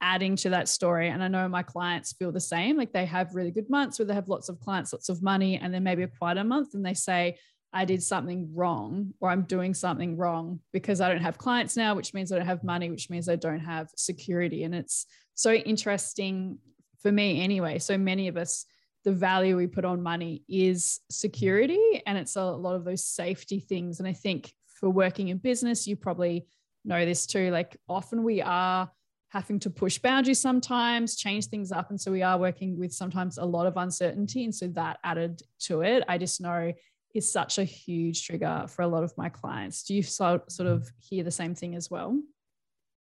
adding 0.00 0.34
to 0.34 0.50
that 0.50 0.68
story. 0.68 1.08
And 1.08 1.22
I 1.22 1.28
know 1.28 1.48
my 1.48 1.62
clients 1.62 2.12
feel 2.14 2.32
the 2.32 2.40
same. 2.40 2.76
Like 2.76 2.92
they 2.92 3.04
have 3.04 3.34
really 3.34 3.50
good 3.50 3.70
months 3.70 3.98
where 3.98 4.06
they 4.06 4.14
have 4.14 4.28
lots 4.28 4.48
of 4.48 4.58
clients, 4.58 4.92
lots 4.92 5.08
of 5.08 5.22
money, 5.22 5.58
and 5.58 5.72
then 5.72 5.84
maybe 5.84 6.02
a 6.02 6.08
quieter 6.08 6.42
month 6.42 6.74
and 6.74 6.84
they 6.84 6.94
say, 6.94 7.36
I 7.72 7.84
did 7.84 8.02
something 8.02 8.50
wrong 8.54 9.14
or 9.20 9.30
I'm 9.30 9.42
doing 9.42 9.74
something 9.74 10.16
wrong 10.16 10.60
because 10.72 11.00
I 11.00 11.08
don't 11.08 11.22
have 11.22 11.38
clients 11.38 11.76
now, 11.76 11.94
which 11.94 12.14
means 12.14 12.32
I 12.32 12.38
don't 12.38 12.46
have 12.46 12.64
money, 12.64 12.90
which 12.90 13.10
means 13.10 13.28
I 13.28 13.36
don't 13.36 13.60
have 13.60 13.88
security. 13.96 14.64
And 14.64 14.74
it's 14.74 15.06
so 15.34 15.52
interesting 15.52 16.58
for 17.00 17.12
me 17.12 17.42
anyway. 17.42 17.78
So 17.78 17.96
many 17.96 18.28
of 18.28 18.36
us, 18.36 18.66
the 19.04 19.12
value 19.12 19.56
we 19.56 19.66
put 19.66 19.84
on 19.84 20.02
money 20.02 20.42
is 20.48 21.00
security 21.10 22.02
and 22.06 22.18
it's 22.18 22.36
a 22.36 22.44
lot 22.44 22.74
of 22.74 22.84
those 22.84 23.04
safety 23.04 23.60
things. 23.60 24.00
And 24.00 24.08
I 24.08 24.12
think 24.12 24.52
for 24.66 24.90
working 24.90 25.28
in 25.28 25.38
business, 25.38 25.86
you 25.86 25.96
probably 25.96 26.46
know 26.84 27.04
this 27.04 27.26
too. 27.26 27.50
Like 27.50 27.76
often 27.88 28.24
we 28.24 28.42
are 28.42 28.90
having 29.28 29.60
to 29.60 29.70
push 29.70 29.98
boundaries 29.98 30.40
sometimes, 30.40 31.16
change 31.16 31.46
things 31.46 31.70
up. 31.70 31.90
And 31.90 32.00
so 32.00 32.10
we 32.10 32.22
are 32.22 32.36
working 32.36 32.76
with 32.78 32.92
sometimes 32.92 33.38
a 33.38 33.44
lot 33.44 33.66
of 33.66 33.76
uncertainty. 33.76 34.44
And 34.44 34.54
so 34.54 34.66
that 34.68 34.98
added 35.04 35.40
to 35.60 35.82
it, 35.82 36.02
I 36.08 36.18
just 36.18 36.40
know 36.40 36.72
is 37.14 37.30
such 37.30 37.58
a 37.58 37.64
huge 37.64 38.26
trigger 38.26 38.66
for 38.68 38.82
a 38.82 38.88
lot 38.88 39.02
of 39.02 39.16
my 39.16 39.28
clients. 39.28 39.82
Do 39.82 39.94
you 39.94 40.02
sort 40.02 40.42
of 40.60 40.90
hear 40.98 41.24
the 41.24 41.30
same 41.30 41.54
thing 41.54 41.74
as 41.74 41.90
well? 41.90 42.20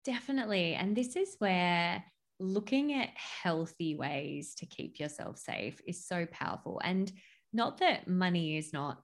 Definitely. 0.03 0.73
And 0.73 0.95
this 0.95 1.15
is 1.15 1.35
where 1.39 2.03
looking 2.39 2.93
at 2.93 3.09
healthy 3.15 3.95
ways 3.95 4.55
to 4.55 4.65
keep 4.65 4.99
yourself 4.99 5.37
safe 5.37 5.79
is 5.87 6.05
so 6.05 6.25
powerful. 6.31 6.81
And 6.83 7.11
not 7.53 7.77
that 7.79 8.07
money 8.07 8.57
is 8.57 8.73
not 8.73 9.01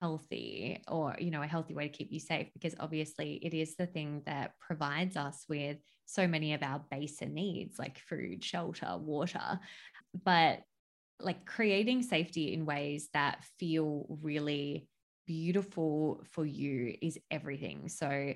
healthy 0.00 0.82
or 0.88 1.14
you 1.18 1.30
know 1.30 1.42
a 1.42 1.46
healthy 1.46 1.74
way 1.74 1.88
to 1.88 1.96
keep 1.96 2.10
you 2.10 2.18
safe 2.18 2.48
because 2.52 2.74
obviously 2.80 3.34
it 3.42 3.54
is 3.54 3.76
the 3.76 3.86
thing 3.86 4.22
that 4.26 4.52
provides 4.58 5.16
us 5.16 5.44
with 5.48 5.76
so 6.04 6.26
many 6.26 6.54
of 6.54 6.62
our 6.62 6.82
basic 6.90 7.30
needs 7.30 7.78
like 7.78 7.98
food 7.98 8.42
shelter 8.42 8.96
water 8.98 9.60
but 10.24 10.60
like 11.20 11.44
creating 11.44 12.02
safety 12.02 12.52
in 12.52 12.66
ways 12.66 13.08
that 13.12 13.44
feel 13.58 14.06
really 14.22 14.88
beautiful 15.26 16.22
for 16.30 16.46
you 16.46 16.94
is 17.02 17.18
everything 17.30 17.88
so 17.88 18.32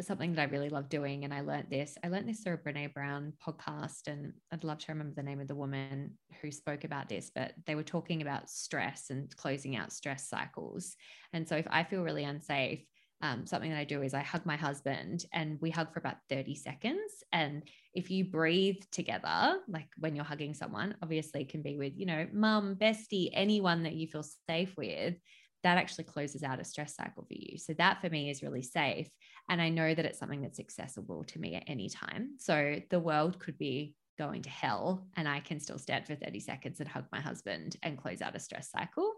something 0.00 0.34
that 0.34 0.42
I 0.42 0.52
really 0.52 0.70
love 0.70 0.88
doing. 0.88 1.24
And 1.24 1.32
I 1.32 1.42
learned 1.42 1.68
this. 1.70 1.96
I 2.02 2.08
learned 2.08 2.28
this 2.28 2.40
through 2.40 2.54
a 2.54 2.58
Brene 2.58 2.92
Brown 2.92 3.32
podcast, 3.44 4.08
and 4.08 4.32
I'd 4.52 4.64
love 4.64 4.78
to 4.78 4.92
remember 4.92 5.14
the 5.14 5.22
name 5.22 5.40
of 5.40 5.46
the 5.46 5.54
woman 5.54 6.18
who 6.42 6.50
spoke 6.50 6.84
about 6.84 7.08
this, 7.08 7.30
but 7.34 7.52
they 7.66 7.74
were 7.74 7.84
talking 7.84 8.22
about 8.22 8.50
stress 8.50 9.10
and 9.10 9.34
closing 9.36 9.76
out 9.76 9.92
stress 9.92 10.28
cycles. 10.28 10.96
And 11.32 11.48
so 11.48 11.56
if 11.56 11.66
I 11.70 11.84
feel 11.84 12.02
really 12.02 12.24
unsafe, 12.24 12.84
um, 13.24 13.46
something 13.46 13.70
that 13.70 13.78
I 13.78 13.84
do 13.84 14.02
is 14.02 14.12
I 14.12 14.20
hug 14.20 14.44
my 14.44 14.56
husband 14.56 15.24
and 15.32 15.58
we 15.62 15.70
hug 15.70 15.90
for 15.94 15.98
about 15.98 16.18
30 16.28 16.54
seconds. 16.54 17.24
And 17.32 17.62
if 17.94 18.10
you 18.10 18.26
breathe 18.26 18.82
together, 18.92 19.60
like 19.66 19.88
when 19.96 20.14
you're 20.14 20.26
hugging 20.26 20.52
someone, 20.52 20.94
obviously 21.02 21.40
it 21.40 21.48
can 21.48 21.62
be 21.62 21.78
with, 21.78 21.94
you 21.96 22.04
know, 22.04 22.26
mum, 22.34 22.76
bestie, 22.78 23.30
anyone 23.32 23.82
that 23.84 23.94
you 23.94 24.06
feel 24.08 24.26
safe 24.46 24.76
with 24.76 25.14
that 25.62 25.78
actually 25.78 26.04
closes 26.04 26.42
out 26.42 26.60
a 26.60 26.64
stress 26.64 26.96
cycle 26.96 27.24
for 27.24 27.32
you. 27.32 27.56
So 27.56 27.72
that 27.78 28.02
for 28.02 28.10
me 28.10 28.28
is 28.28 28.42
really 28.42 28.62
safe. 28.62 29.08
And 29.48 29.62
I 29.62 29.70
know 29.70 29.94
that 29.94 30.04
it's 30.04 30.18
something 30.18 30.42
that's 30.42 30.60
accessible 30.60 31.24
to 31.24 31.38
me 31.38 31.54
at 31.54 31.64
any 31.66 31.88
time. 31.88 32.34
So 32.38 32.82
the 32.90 33.00
world 33.00 33.38
could 33.38 33.56
be 33.56 33.94
going 34.18 34.42
to 34.42 34.50
hell 34.50 35.06
and 35.16 35.26
I 35.26 35.40
can 35.40 35.60
still 35.60 35.78
stand 35.78 36.06
for 36.06 36.14
30 36.14 36.40
seconds 36.40 36.78
and 36.78 36.88
hug 36.88 37.06
my 37.10 37.20
husband 37.20 37.76
and 37.82 37.96
close 37.96 38.20
out 38.20 38.36
a 38.36 38.38
stress 38.38 38.70
cycle. 38.70 39.10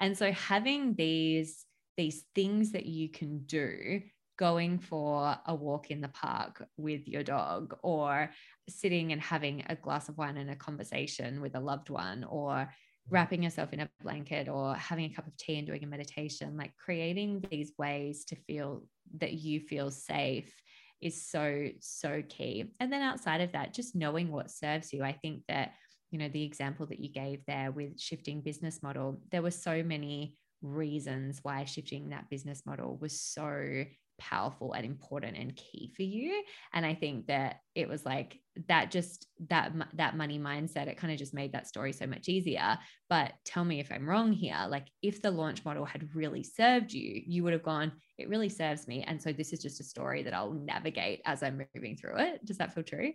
And 0.00 0.16
so 0.16 0.32
having 0.32 0.94
these 0.94 1.64
these 1.98 2.24
things 2.34 2.72
that 2.72 2.86
you 2.86 3.10
can 3.10 3.40
do 3.44 4.00
going 4.38 4.78
for 4.78 5.36
a 5.46 5.54
walk 5.54 5.90
in 5.90 6.00
the 6.00 6.08
park 6.08 6.64
with 6.76 7.06
your 7.08 7.24
dog 7.24 7.76
or 7.82 8.30
sitting 8.68 9.12
and 9.12 9.20
having 9.20 9.64
a 9.68 9.74
glass 9.74 10.08
of 10.08 10.16
wine 10.16 10.36
and 10.36 10.48
a 10.48 10.56
conversation 10.56 11.40
with 11.40 11.56
a 11.56 11.60
loved 11.60 11.90
one 11.90 12.24
or 12.24 12.72
wrapping 13.10 13.42
yourself 13.42 13.72
in 13.72 13.80
a 13.80 13.90
blanket 14.00 14.48
or 14.48 14.74
having 14.76 15.06
a 15.06 15.14
cup 15.14 15.26
of 15.26 15.36
tea 15.36 15.58
and 15.58 15.66
doing 15.66 15.82
a 15.82 15.86
meditation 15.86 16.56
like 16.56 16.72
creating 16.76 17.44
these 17.50 17.72
ways 17.78 18.24
to 18.24 18.36
feel 18.36 18.84
that 19.18 19.32
you 19.32 19.58
feel 19.58 19.90
safe 19.90 20.54
is 21.00 21.28
so 21.28 21.68
so 21.80 22.22
key. 22.28 22.64
And 22.80 22.92
then 22.92 23.02
outside 23.02 23.40
of 23.40 23.52
that 23.52 23.74
just 23.74 23.94
knowing 23.94 24.30
what 24.30 24.50
serves 24.50 24.92
you. 24.92 25.02
I 25.02 25.12
think 25.12 25.42
that 25.48 25.72
you 26.10 26.18
know 26.18 26.28
the 26.28 26.44
example 26.44 26.86
that 26.86 27.00
you 27.00 27.10
gave 27.10 27.44
there 27.46 27.70
with 27.70 28.00
shifting 28.00 28.40
business 28.40 28.82
model 28.82 29.20
there 29.30 29.42
were 29.42 29.50
so 29.50 29.82
many 29.82 30.36
reasons 30.62 31.40
why 31.42 31.64
shifting 31.64 32.10
that 32.10 32.30
business 32.30 32.62
model 32.66 32.98
was 33.00 33.20
so 33.20 33.84
powerful 34.18 34.72
and 34.72 34.84
important 34.84 35.36
and 35.36 35.54
key 35.56 35.92
for 35.94 36.02
you. 36.02 36.42
And 36.72 36.84
i 36.84 36.94
think 36.94 37.28
that 37.28 37.60
it 37.74 37.88
was 37.88 38.04
like 38.04 38.40
that 38.66 38.90
just 38.90 39.26
that 39.48 39.72
that 39.94 40.16
money 40.16 40.38
mindset 40.38 40.88
it 40.88 40.96
kind 40.96 41.12
of 41.12 41.18
just 41.18 41.32
made 41.32 41.52
that 41.52 41.68
story 41.68 41.92
so 41.92 42.06
much 42.06 42.28
easier. 42.28 42.76
But 43.08 43.32
tell 43.44 43.64
me 43.64 43.80
if 43.80 43.90
i'm 43.92 44.08
wrong 44.08 44.32
here 44.32 44.66
like 44.68 44.88
if 45.02 45.22
the 45.22 45.30
launch 45.30 45.64
model 45.64 45.84
had 45.84 46.14
really 46.14 46.42
served 46.42 46.92
you 46.92 47.22
you 47.26 47.44
would 47.44 47.52
have 47.52 47.62
gone 47.62 47.92
it 48.18 48.28
really 48.28 48.48
serves 48.48 48.88
me 48.88 49.04
and 49.06 49.22
so 49.22 49.32
this 49.32 49.52
is 49.52 49.62
just 49.62 49.80
a 49.80 49.84
story 49.84 50.22
that 50.24 50.34
i'll 50.34 50.52
navigate 50.52 51.20
as 51.24 51.42
i'm 51.42 51.62
moving 51.74 51.96
through 51.96 52.18
it. 52.18 52.44
Does 52.44 52.58
that 52.58 52.74
feel 52.74 52.84
true? 52.84 53.12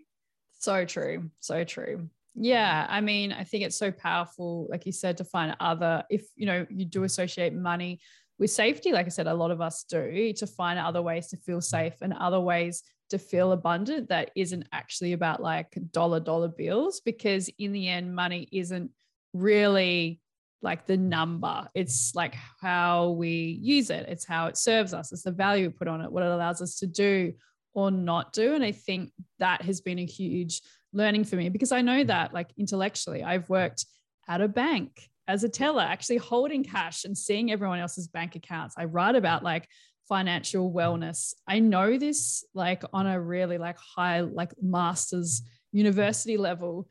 So 0.59 0.85
true 0.85 1.29
so 1.39 1.63
true 1.63 2.09
yeah 2.35 2.85
i 2.89 2.99
mean 2.99 3.31
i 3.31 3.43
think 3.43 3.63
it's 3.63 3.77
so 3.77 3.91
powerful 3.91 4.67
like 4.69 4.85
you 4.85 4.91
said 4.91 5.17
to 5.17 5.23
find 5.23 5.55
other 5.59 6.03
if 6.09 6.25
you 6.35 6.45
know 6.45 6.65
you 6.69 6.85
do 6.85 7.03
associate 7.03 7.53
money 7.53 7.99
with 8.39 8.51
safety, 8.51 8.91
like 8.91 9.05
I 9.05 9.09
said, 9.09 9.27
a 9.27 9.33
lot 9.33 9.51
of 9.51 9.61
us 9.61 9.83
do 9.83 10.33
to 10.33 10.47
find 10.47 10.79
other 10.79 11.01
ways 11.01 11.27
to 11.27 11.37
feel 11.37 11.61
safe 11.61 11.93
and 12.01 12.13
other 12.13 12.39
ways 12.39 12.83
to 13.09 13.17
feel 13.17 13.51
abundant 13.51 14.09
that 14.09 14.31
isn't 14.35 14.67
actually 14.71 15.13
about 15.13 15.41
like 15.41 15.77
dollar 15.91 16.19
dollar 16.19 16.47
bills 16.47 16.99
because 16.99 17.49
in 17.59 17.71
the 17.71 17.87
end 17.87 18.15
money 18.15 18.47
isn't 18.51 18.91
really 19.33 20.19
like 20.61 20.85
the 20.85 20.97
number. 20.97 21.67
It's 21.75 22.15
like 22.15 22.35
how 22.59 23.11
we 23.11 23.59
use 23.61 23.89
it. 23.89 24.07
It's 24.07 24.25
how 24.25 24.47
it 24.47 24.57
serves 24.57 24.93
us. 24.93 25.11
It's 25.11 25.23
the 25.23 25.31
value 25.31 25.67
we 25.67 25.73
put 25.73 25.87
on 25.87 26.01
it 26.01 26.11
what 26.11 26.23
it 26.23 26.31
allows 26.31 26.61
us 26.61 26.79
to 26.79 26.87
do 26.87 27.33
or 27.73 27.91
not 27.91 28.33
do. 28.33 28.53
And 28.55 28.63
i 28.63 28.71
think 28.71 29.11
that 29.39 29.61
has 29.61 29.81
been 29.81 29.99
a 29.99 30.05
huge 30.05 30.61
learning 30.93 31.23
for 31.23 31.35
me 31.35 31.49
because 31.49 31.71
i 31.71 31.81
know 31.81 32.03
mm. 32.03 32.07
that 32.07 32.33
like 32.33 32.49
intellectually 32.57 33.23
i've 33.23 33.49
worked 33.49 33.85
at 34.27 34.41
a 34.41 34.47
bank 34.47 35.09
as 35.27 35.43
a 35.43 35.49
teller, 35.49 35.81
actually 35.81 36.17
holding 36.17 36.63
cash 36.63 37.05
and 37.05 37.17
seeing 37.17 37.51
everyone 37.51 37.79
else's 37.79 38.07
bank 38.07 38.35
accounts. 38.35 38.75
I 38.77 38.85
write 38.85 39.15
about 39.15 39.43
like 39.43 39.67
financial 40.09 40.71
wellness. 40.71 41.33
I 41.47 41.59
know 41.59 41.97
this 41.97 42.43
like 42.53 42.83
on 42.91 43.07
a 43.07 43.19
really 43.19 43.57
like 43.57 43.77
high, 43.77 44.21
like 44.21 44.53
master's 44.61 45.41
university 45.71 46.37
level. 46.37 46.89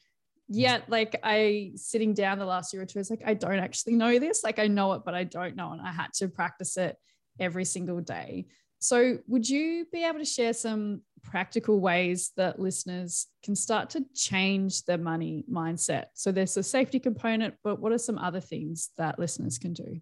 Yet, 0.48 0.88
like 0.88 1.18
I 1.22 1.72
sitting 1.76 2.14
down 2.14 2.38
the 2.38 2.44
last 2.44 2.72
year 2.72 2.82
or 2.82 2.86
two, 2.86 2.98
it's 2.98 3.10
like 3.10 3.22
I 3.24 3.34
don't 3.34 3.58
actually 3.58 3.96
know 3.96 4.18
this. 4.18 4.44
Like 4.44 4.58
I 4.58 4.66
know 4.66 4.92
it, 4.94 5.02
but 5.04 5.14
I 5.14 5.24
don't 5.24 5.56
know. 5.56 5.72
And 5.72 5.80
I 5.80 5.92
had 5.92 6.12
to 6.14 6.28
practice 6.28 6.76
it 6.76 6.96
every 7.38 7.64
single 7.64 8.00
day. 8.00 8.46
So, 8.82 9.18
would 9.28 9.48
you 9.48 9.86
be 9.92 10.04
able 10.04 10.18
to 10.18 10.24
share 10.24 10.52
some 10.52 11.02
practical 11.22 11.78
ways 11.78 12.32
that 12.36 12.58
listeners 12.58 13.28
can 13.44 13.54
start 13.54 13.90
to 13.90 14.04
change 14.12 14.84
their 14.84 14.98
money 14.98 15.44
mindset? 15.50 16.06
So, 16.14 16.32
there's 16.32 16.56
a 16.56 16.64
safety 16.64 16.98
component, 16.98 17.54
but 17.62 17.78
what 17.78 17.92
are 17.92 17.98
some 17.98 18.18
other 18.18 18.40
things 18.40 18.90
that 18.98 19.20
listeners 19.20 19.56
can 19.56 19.72
do? 19.72 20.00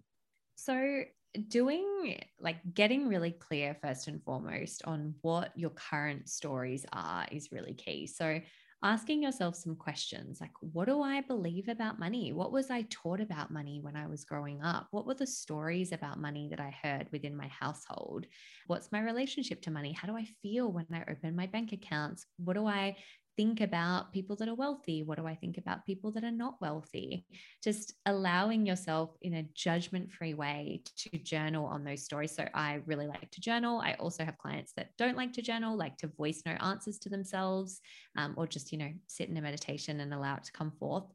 So, 0.55 1.03
doing 1.47 2.19
like 2.39 2.57
getting 2.73 3.07
really 3.07 3.31
clear 3.31 3.77
first 3.81 4.07
and 4.07 4.21
foremost 4.23 4.81
on 4.85 5.13
what 5.21 5.51
your 5.55 5.69
current 5.69 6.27
stories 6.27 6.85
are 6.91 7.27
is 7.31 7.51
really 7.51 7.73
key. 7.73 8.07
So, 8.07 8.41
asking 8.83 9.21
yourself 9.21 9.55
some 9.55 9.75
questions 9.75 10.41
like, 10.41 10.51
what 10.59 10.85
do 10.87 11.01
I 11.01 11.21
believe 11.21 11.67
about 11.67 11.99
money? 11.99 12.33
What 12.33 12.51
was 12.51 12.71
I 12.71 12.83
taught 12.89 13.21
about 13.21 13.51
money 13.51 13.79
when 13.81 13.95
I 13.95 14.07
was 14.07 14.25
growing 14.25 14.61
up? 14.61 14.87
What 14.91 15.05
were 15.05 15.13
the 15.13 15.27
stories 15.27 15.91
about 15.91 16.19
money 16.19 16.47
that 16.49 16.59
I 16.59 16.75
heard 16.81 17.07
within 17.11 17.37
my 17.37 17.47
household? 17.47 18.25
What's 18.67 18.91
my 18.91 19.01
relationship 19.01 19.61
to 19.63 19.71
money? 19.71 19.91
How 19.93 20.07
do 20.07 20.17
I 20.17 20.25
feel 20.41 20.71
when 20.71 20.87
I 20.91 21.03
open 21.11 21.35
my 21.35 21.45
bank 21.45 21.73
accounts? 21.73 22.25
What 22.37 22.53
do 22.53 22.65
I 22.65 22.97
think 23.37 23.61
about 23.61 24.11
people 24.11 24.35
that 24.37 24.47
are 24.47 24.55
wealthy? 24.55 25.03
What 25.03 25.17
do 25.17 25.25
I 25.25 25.35
think 25.35 25.57
about 25.57 25.85
people 25.85 26.11
that 26.11 26.23
are 26.23 26.31
not 26.31 26.61
wealthy? 26.61 27.25
Just 27.63 27.93
allowing 28.05 28.65
yourself 28.65 29.15
in 29.21 29.35
a 29.35 29.47
judgment 29.53 30.11
free 30.11 30.33
way 30.33 30.83
to 30.97 31.17
journal 31.17 31.65
on 31.65 31.83
those 31.83 32.03
stories. 32.03 32.35
So 32.35 32.47
I 32.53 32.81
really 32.85 33.07
like 33.07 33.29
to 33.31 33.41
journal. 33.41 33.79
I 33.79 33.93
also 33.93 34.25
have 34.25 34.37
clients 34.37 34.73
that 34.77 34.89
don't 34.97 35.17
like 35.17 35.33
to 35.33 35.41
journal, 35.41 35.77
like 35.77 35.97
to 35.97 36.07
voice 36.07 36.43
no 36.45 36.53
answers 36.53 36.99
to 36.99 37.09
themselves 37.09 37.81
um, 38.17 38.33
or 38.37 38.47
just, 38.47 38.71
you 38.71 38.77
know, 38.77 38.91
sit 39.07 39.29
in 39.29 39.37
a 39.37 39.41
meditation 39.41 39.99
and 39.99 40.13
allow 40.13 40.35
it 40.35 40.43
to 40.45 40.51
come 40.51 40.71
forth. 40.71 41.05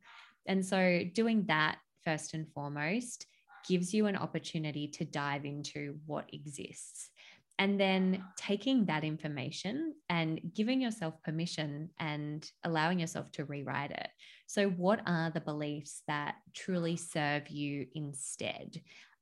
And 0.47 0.65
so 0.65 1.03
doing 1.13 1.45
that 1.47 1.79
first 2.05 2.35
and 2.35 2.47
foremost 2.53 3.27
gives 3.69 3.93
you 3.93 4.07
an 4.07 4.17
opportunity 4.17 4.87
to 4.87 5.05
dive 5.05 5.45
into 5.45 5.97
what 6.07 6.33
exists 6.33 7.11
and 7.59 7.81
then 7.81 8.23
taking 8.37 8.85
that 8.87 9.05
information 9.05 9.95
and 10.11 10.41
giving 10.55 10.81
yourself 10.81 11.15
permission 11.23 11.91
and 11.99 12.51
allowing 12.65 12.99
yourself 12.99 13.33
to 13.33 13.45
rewrite 13.45 13.93
it. 13.93 14.09
So, 14.47 14.69
what 14.69 15.01
are 15.07 15.31
the 15.31 15.41
beliefs 15.41 16.03
that 16.07 16.37
truly 16.55 16.97
serve 16.97 17.49
you 17.49 17.87
instead? 17.95 18.81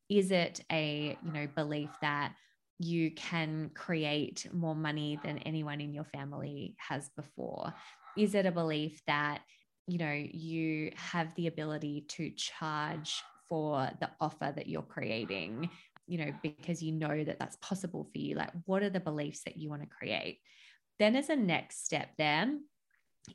Is 0.08 0.30
it 0.30 0.60
a 0.70 1.16
you 1.24 1.32
know 1.32 1.46
belief 1.54 1.90
that 2.00 2.32
you 2.78 3.12
can 3.12 3.70
create 3.74 4.48
more 4.52 4.74
money 4.74 5.18
than 5.22 5.38
anyone 5.38 5.80
in 5.80 5.94
your 5.94 6.04
family 6.04 6.74
has 6.78 7.08
before? 7.16 7.72
Is 8.16 8.34
it 8.34 8.46
a 8.46 8.52
belief 8.52 9.00
that 9.06 9.42
you 9.86 9.98
know 9.98 10.12
you 10.12 10.90
have 10.96 11.32
the 11.36 11.46
ability 11.46 12.06
to 12.08 12.30
charge 12.30 13.22
for 13.48 13.88
the 14.00 14.10
offer 14.20 14.52
that 14.56 14.66
you're 14.66 14.82
creating 14.82 15.70
you 16.06 16.18
know, 16.18 16.32
because 16.42 16.82
you 16.82 16.92
know 16.92 17.24
that 17.24 17.38
that's 17.38 17.56
possible 17.56 18.08
for 18.12 18.18
you. 18.18 18.34
Like, 18.34 18.50
what 18.66 18.82
are 18.82 18.90
the 18.90 19.00
beliefs 19.00 19.42
that 19.44 19.56
you 19.56 19.70
want 19.70 19.82
to 19.82 19.88
create? 19.88 20.40
Then, 20.98 21.16
as 21.16 21.30
a 21.30 21.36
next 21.36 21.84
step, 21.84 22.10
there 22.18 22.50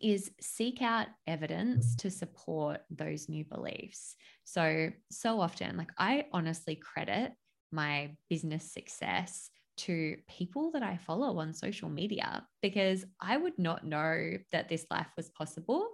is 0.01 0.31
seek 0.39 0.81
out 0.81 1.07
evidence 1.27 1.95
to 1.97 2.11
support 2.11 2.81
those 2.89 3.27
new 3.27 3.43
beliefs. 3.43 4.15
So, 4.43 4.89
so 5.11 5.41
often, 5.41 5.77
like, 5.77 5.91
I 5.97 6.25
honestly 6.31 6.75
credit 6.75 7.33
my 7.71 8.11
business 8.29 8.71
success 8.71 9.49
to 9.77 10.17
people 10.27 10.71
that 10.71 10.83
I 10.83 10.97
follow 10.97 11.39
on 11.39 11.53
social 11.53 11.89
media 11.89 12.45
because 12.61 13.05
I 13.21 13.37
would 13.37 13.57
not 13.57 13.85
know 13.85 14.33
that 14.51 14.67
this 14.67 14.85
life 14.91 15.07
was 15.15 15.29
possible 15.29 15.87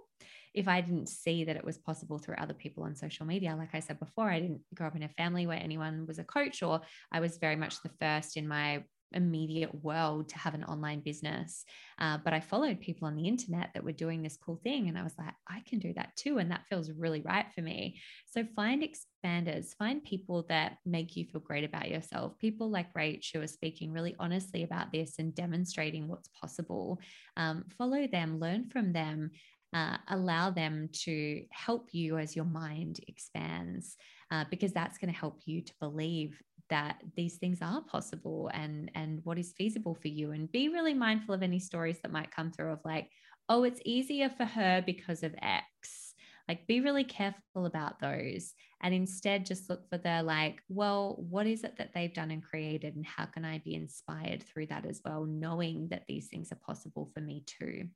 if 0.56 0.66
I 0.66 0.80
didn't 0.80 1.08
see 1.08 1.44
that 1.44 1.56
it 1.56 1.64
was 1.64 1.78
possible 1.78 2.18
through 2.18 2.36
other 2.38 2.54
people 2.54 2.82
on 2.84 2.96
social 2.96 3.26
media. 3.26 3.54
Like 3.56 3.74
I 3.74 3.80
said 3.80 4.00
before, 4.00 4.30
I 4.30 4.40
didn't 4.40 4.62
grow 4.74 4.86
up 4.86 4.96
in 4.96 5.02
a 5.02 5.08
family 5.10 5.46
where 5.46 5.62
anyone 5.62 6.06
was 6.06 6.18
a 6.18 6.24
coach, 6.24 6.62
or 6.62 6.80
I 7.12 7.20
was 7.20 7.36
very 7.36 7.56
much 7.56 7.82
the 7.82 7.90
first 8.00 8.36
in 8.36 8.48
my 8.48 8.82
immediate 9.12 9.72
world 9.84 10.28
to 10.28 10.38
have 10.38 10.54
an 10.54 10.64
online 10.64 11.00
business. 11.00 11.64
Uh, 11.98 12.18
but 12.24 12.32
I 12.32 12.40
followed 12.40 12.80
people 12.80 13.06
on 13.06 13.16
the 13.16 13.28
internet 13.28 13.70
that 13.74 13.84
were 13.84 13.92
doing 13.92 14.22
this 14.22 14.36
cool 14.36 14.60
thing. 14.62 14.88
And 14.88 14.98
I 14.98 15.02
was 15.02 15.14
like, 15.18 15.32
I 15.48 15.62
can 15.66 15.78
do 15.78 15.92
that 15.94 16.16
too. 16.16 16.38
And 16.38 16.50
that 16.50 16.66
feels 16.68 16.90
really 16.90 17.20
right 17.20 17.46
for 17.54 17.62
me. 17.62 18.00
So 18.26 18.44
find 18.56 18.82
expanders, 18.82 19.74
find 19.76 20.02
people 20.04 20.44
that 20.48 20.78
make 20.84 21.16
you 21.16 21.24
feel 21.24 21.40
great 21.40 21.64
about 21.64 21.88
yourself. 21.88 22.38
People 22.38 22.70
like 22.70 22.92
Rach 22.94 23.32
who 23.32 23.40
are 23.40 23.46
speaking 23.46 23.92
really 23.92 24.16
honestly 24.18 24.62
about 24.62 24.92
this 24.92 25.14
and 25.18 25.34
demonstrating 25.34 26.08
what's 26.08 26.28
possible. 26.28 26.98
Um, 27.36 27.64
follow 27.78 28.06
them, 28.06 28.40
learn 28.40 28.68
from 28.68 28.92
them, 28.92 29.30
uh, 29.76 29.98
allow 30.08 30.48
them 30.48 30.88
to 31.04 31.44
help 31.50 31.88
you 31.92 32.16
as 32.16 32.34
your 32.34 32.46
mind 32.46 32.98
expands, 33.08 33.96
uh, 34.30 34.44
because 34.50 34.72
that's 34.72 34.96
going 34.96 35.12
to 35.12 35.18
help 35.18 35.40
you 35.44 35.60
to 35.60 35.72
believe 35.80 36.40
that 36.70 37.02
these 37.14 37.36
things 37.36 37.58
are 37.60 37.82
possible 37.82 38.50
and 38.54 38.90
and 38.94 39.20
what 39.24 39.38
is 39.38 39.52
feasible 39.52 39.94
for 39.94 40.08
you. 40.08 40.32
And 40.32 40.50
be 40.50 40.70
really 40.70 40.94
mindful 40.94 41.34
of 41.34 41.42
any 41.42 41.58
stories 41.58 41.98
that 42.00 42.10
might 42.10 42.34
come 42.34 42.50
through 42.50 42.72
of 42.72 42.80
like 42.86 43.10
oh 43.50 43.64
it's 43.64 43.80
easier 43.84 44.30
for 44.30 44.46
her 44.46 44.82
because 44.84 45.22
of 45.22 45.34
x. 45.42 46.14
Like 46.48 46.66
be 46.66 46.80
really 46.80 47.04
careful 47.04 47.66
about 47.66 48.00
those 48.00 48.54
and 48.82 48.94
instead 48.94 49.44
just 49.44 49.68
look 49.68 49.88
for 49.90 49.98
the 49.98 50.22
like 50.22 50.62
well 50.68 51.16
what 51.28 51.46
is 51.46 51.64
it 51.64 51.76
that 51.76 51.92
they've 51.92 52.14
done 52.14 52.30
and 52.30 52.44
created 52.44 52.94
and 52.94 53.04
how 53.04 53.24
can 53.24 53.44
i 53.44 53.58
be 53.64 53.74
inspired 53.74 54.42
through 54.42 54.66
that 54.66 54.86
as 54.86 55.00
well 55.04 55.24
knowing 55.24 55.88
that 55.88 56.04
these 56.06 56.28
things 56.28 56.52
are 56.52 56.60
possible 56.66 57.10
for 57.12 57.20
me 57.20 57.42
too 57.46 57.88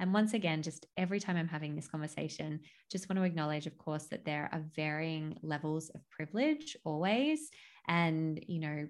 and 0.00 0.14
once 0.14 0.32
again, 0.32 0.62
just 0.62 0.86
every 0.96 1.18
time 1.18 1.36
I'm 1.36 1.48
having 1.48 1.74
this 1.74 1.88
conversation, 1.88 2.60
just 2.90 3.08
want 3.08 3.18
to 3.18 3.24
acknowledge, 3.24 3.66
of 3.66 3.76
course, 3.78 4.04
that 4.06 4.24
there 4.24 4.48
are 4.52 4.62
varying 4.76 5.36
levels 5.42 5.90
of 5.90 6.08
privilege 6.10 6.76
always. 6.84 7.50
And, 7.88 8.42
you 8.46 8.60
know, 8.60 8.86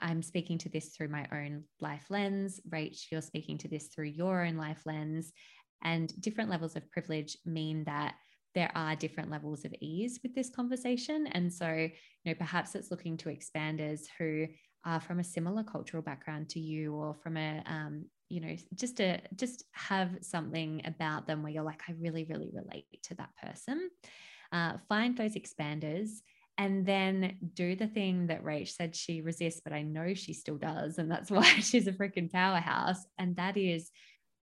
I'm 0.00 0.22
speaking 0.22 0.58
to 0.58 0.68
this 0.68 0.90
through 0.90 1.08
my 1.08 1.26
own 1.32 1.64
life 1.80 2.06
lens. 2.10 2.60
Rach, 2.68 3.06
you're 3.10 3.22
speaking 3.22 3.58
to 3.58 3.68
this 3.68 3.88
through 3.88 4.06
your 4.06 4.44
own 4.44 4.56
life 4.56 4.82
lens. 4.86 5.32
And 5.82 6.12
different 6.20 6.50
levels 6.50 6.76
of 6.76 6.88
privilege 6.92 7.36
mean 7.44 7.82
that 7.84 8.14
there 8.54 8.70
are 8.76 8.94
different 8.94 9.30
levels 9.30 9.64
of 9.64 9.74
ease 9.80 10.20
with 10.22 10.34
this 10.34 10.50
conversation. 10.50 11.26
And 11.28 11.52
so, 11.52 11.68
you 11.72 11.90
know, 12.24 12.34
perhaps 12.34 12.74
it's 12.76 12.90
looking 12.90 13.16
to 13.18 13.30
expanders 13.30 14.02
who 14.18 14.46
are 14.84 15.00
from 15.00 15.18
a 15.18 15.24
similar 15.24 15.64
cultural 15.64 16.02
background 16.02 16.50
to 16.50 16.60
you 16.60 16.94
or 16.94 17.14
from 17.14 17.36
a, 17.36 17.62
um, 17.66 18.04
you 18.32 18.40
know, 18.40 18.56
just 18.74 18.96
to 18.96 19.20
just 19.36 19.64
have 19.72 20.08
something 20.22 20.80
about 20.86 21.26
them 21.26 21.42
where 21.42 21.52
you're 21.52 21.62
like, 21.62 21.82
I 21.86 21.92
really, 22.00 22.24
really 22.24 22.50
relate 22.50 22.86
to 23.02 23.14
that 23.16 23.28
person. 23.36 23.90
Uh, 24.50 24.78
find 24.88 25.14
those 25.14 25.34
expanders 25.34 26.08
and 26.56 26.86
then 26.86 27.36
do 27.52 27.76
the 27.76 27.86
thing 27.86 28.28
that 28.28 28.42
Rach 28.42 28.68
said 28.68 28.96
she 28.96 29.20
resists, 29.20 29.60
but 29.62 29.74
I 29.74 29.82
know 29.82 30.14
she 30.14 30.32
still 30.32 30.56
does. 30.56 30.96
And 30.96 31.10
that's 31.10 31.30
why 31.36 31.44
she's 31.44 31.86
a 31.86 31.92
freaking 31.92 32.32
powerhouse. 32.32 33.04
And 33.18 33.36
that 33.36 33.58
is 33.58 33.90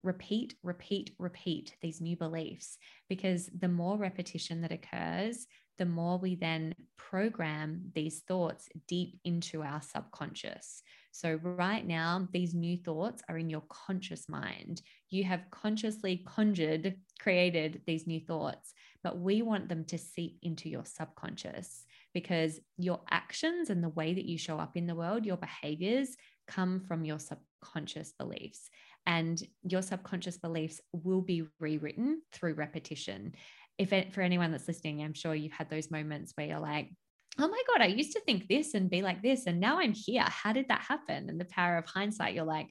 repeat, 0.03 0.57
repeat, 0.65 1.13
repeat 1.21 1.77
these 1.81 2.01
new 2.01 2.17
beliefs 2.17 2.79
because 3.09 3.49
the 3.57 3.69
more 3.69 3.97
repetition 3.97 4.61
that 4.63 4.73
occurs, 4.73 5.47
the 5.79 5.87
more 5.87 6.19
we 6.19 6.35
then 6.35 6.75
program 6.97 7.93
these 7.95 8.23
thoughts 8.27 8.69
deep 8.89 9.21
into 9.25 9.63
our 9.63 9.81
subconscious. 9.81 10.83
So, 11.19 11.35
right 11.43 11.85
now, 11.85 12.29
these 12.33 12.55
new 12.55 12.77
thoughts 12.77 13.25
are 13.29 13.39
in 13.39 13.51
your 13.51 13.65
conscious 13.69 14.29
mind. 14.29 14.83
You 15.11 15.25
have 15.25 15.51
consciously 15.51 16.25
conjured, 16.25 16.95
created 17.19 17.83
these 17.89 18.07
new 18.07 18.21
thoughts, 18.21 18.73
but 19.03 19.19
we 19.19 19.43
want 19.43 19.69
them 19.69 19.85
to 19.87 19.99
seep 19.99 20.39
into 20.43 20.69
your 20.69 20.85
subconscious 20.85 21.85
because 22.15 22.61
your 22.77 23.01
actions 23.11 23.69
and 23.69 23.83
the 23.83 23.89
way 23.89 24.15
that 24.15 24.27
you 24.27 24.39
show 24.39 24.61
up 24.61 24.77
in 24.77 24.87
the 24.87 24.95
world, 24.95 25.27
your 25.27 25.39
behaviors 25.39 26.17
come 26.47 26.79
from 26.79 27.05
your 27.05 27.19
subconscious 27.19 28.13
beliefs 28.17 28.71
and 29.05 29.43
your 29.65 29.83
subconscious 29.83 30.39
beliefs 30.39 30.81
will 30.93 31.23
be 31.23 31.43
rewritten 31.59 32.23
through 32.31 32.55
repetition. 32.55 33.35
If 33.77 33.93
it, 33.93 34.15
for 34.15 34.21
anyone 34.21 34.53
that's 34.53 34.69
listening, 34.69 35.03
I'm 35.03 35.15
sure 35.15 35.35
you've 35.35 35.51
had 35.51 35.69
those 35.69 35.91
moments 35.91 36.31
where 36.37 36.47
you're 36.47 36.61
like, 36.61 36.91
oh 37.39 37.49
my 37.49 37.63
God, 37.69 37.83
I 37.83 37.87
used 37.87 38.13
to 38.13 38.21
think 38.21 38.49
this 38.49 38.75
and 38.75 38.91
be 38.91 39.03
like 39.03 39.23
this. 39.23 39.47
And 39.47 39.61
now 39.61 39.79
I'm 39.79 39.93
here. 39.93 40.25
How 40.25 40.53
did 40.53 40.69
that 40.69 40.81
happen? 40.81 41.29
And 41.29 41.41
the 41.41 41.45
power 41.47 41.77
of 41.77 41.87
hindsight, 41.87 42.35
you're 42.35 42.45
like, 42.45 42.69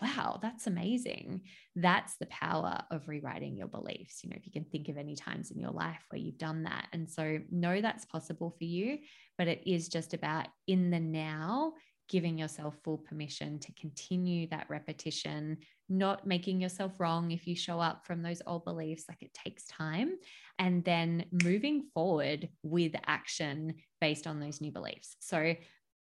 wow, 0.00 0.38
that's 0.40 0.66
amazing. 0.66 1.42
That's 1.76 2.16
the 2.16 2.26
power 2.26 2.82
of 2.90 3.08
rewriting 3.08 3.56
your 3.56 3.68
beliefs. 3.68 4.22
You 4.22 4.30
know, 4.30 4.36
if 4.36 4.46
you 4.46 4.52
can 4.52 4.64
think 4.64 4.88
of 4.88 4.96
any 4.96 5.16
times 5.16 5.50
in 5.50 5.58
your 5.58 5.70
life 5.70 6.04
where 6.10 6.20
you've 6.20 6.38
done 6.38 6.64
that. 6.64 6.88
And 6.92 7.10
so, 7.10 7.38
know 7.50 7.80
that's 7.80 8.04
possible 8.04 8.54
for 8.56 8.64
you, 8.64 8.98
but 9.38 9.48
it 9.48 9.62
is 9.66 9.88
just 9.88 10.14
about 10.14 10.48
in 10.66 10.90
the 10.90 11.00
now 11.00 11.74
giving 12.08 12.36
yourself 12.36 12.76
full 12.84 12.98
permission 12.98 13.58
to 13.58 13.72
continue 13.72 14.46
that 14.48 14.66
repetition, 14.68 15.56
not 15.92 16.26
making 16.26 16.60
yourself 16.60 16.98
wrong 16.98 17.30
if 17.30 17.46
you 17.46 17.54
show 17.54 17.78
up 17.80 18.06
from 18.06 18.22
those 18.22 18.42
old 18.46 18.64
beliefs. 18.64 19.04
Like 19.08 19.22
it 19.22 19.34
takes 19.34 19.64
time. 19.66 20.12
And 20.58 20.84
then 20.84 21.26
moving 21.44 21.88
forward 21.94 22.48
with 22.62 22.92
action 23.06 23.74
based 24.00 24.26
on 24.26 24.40
those 24.40 24.60
new 24.60 24.72
beliefs. 24.72 25.16
So 25.20 25.54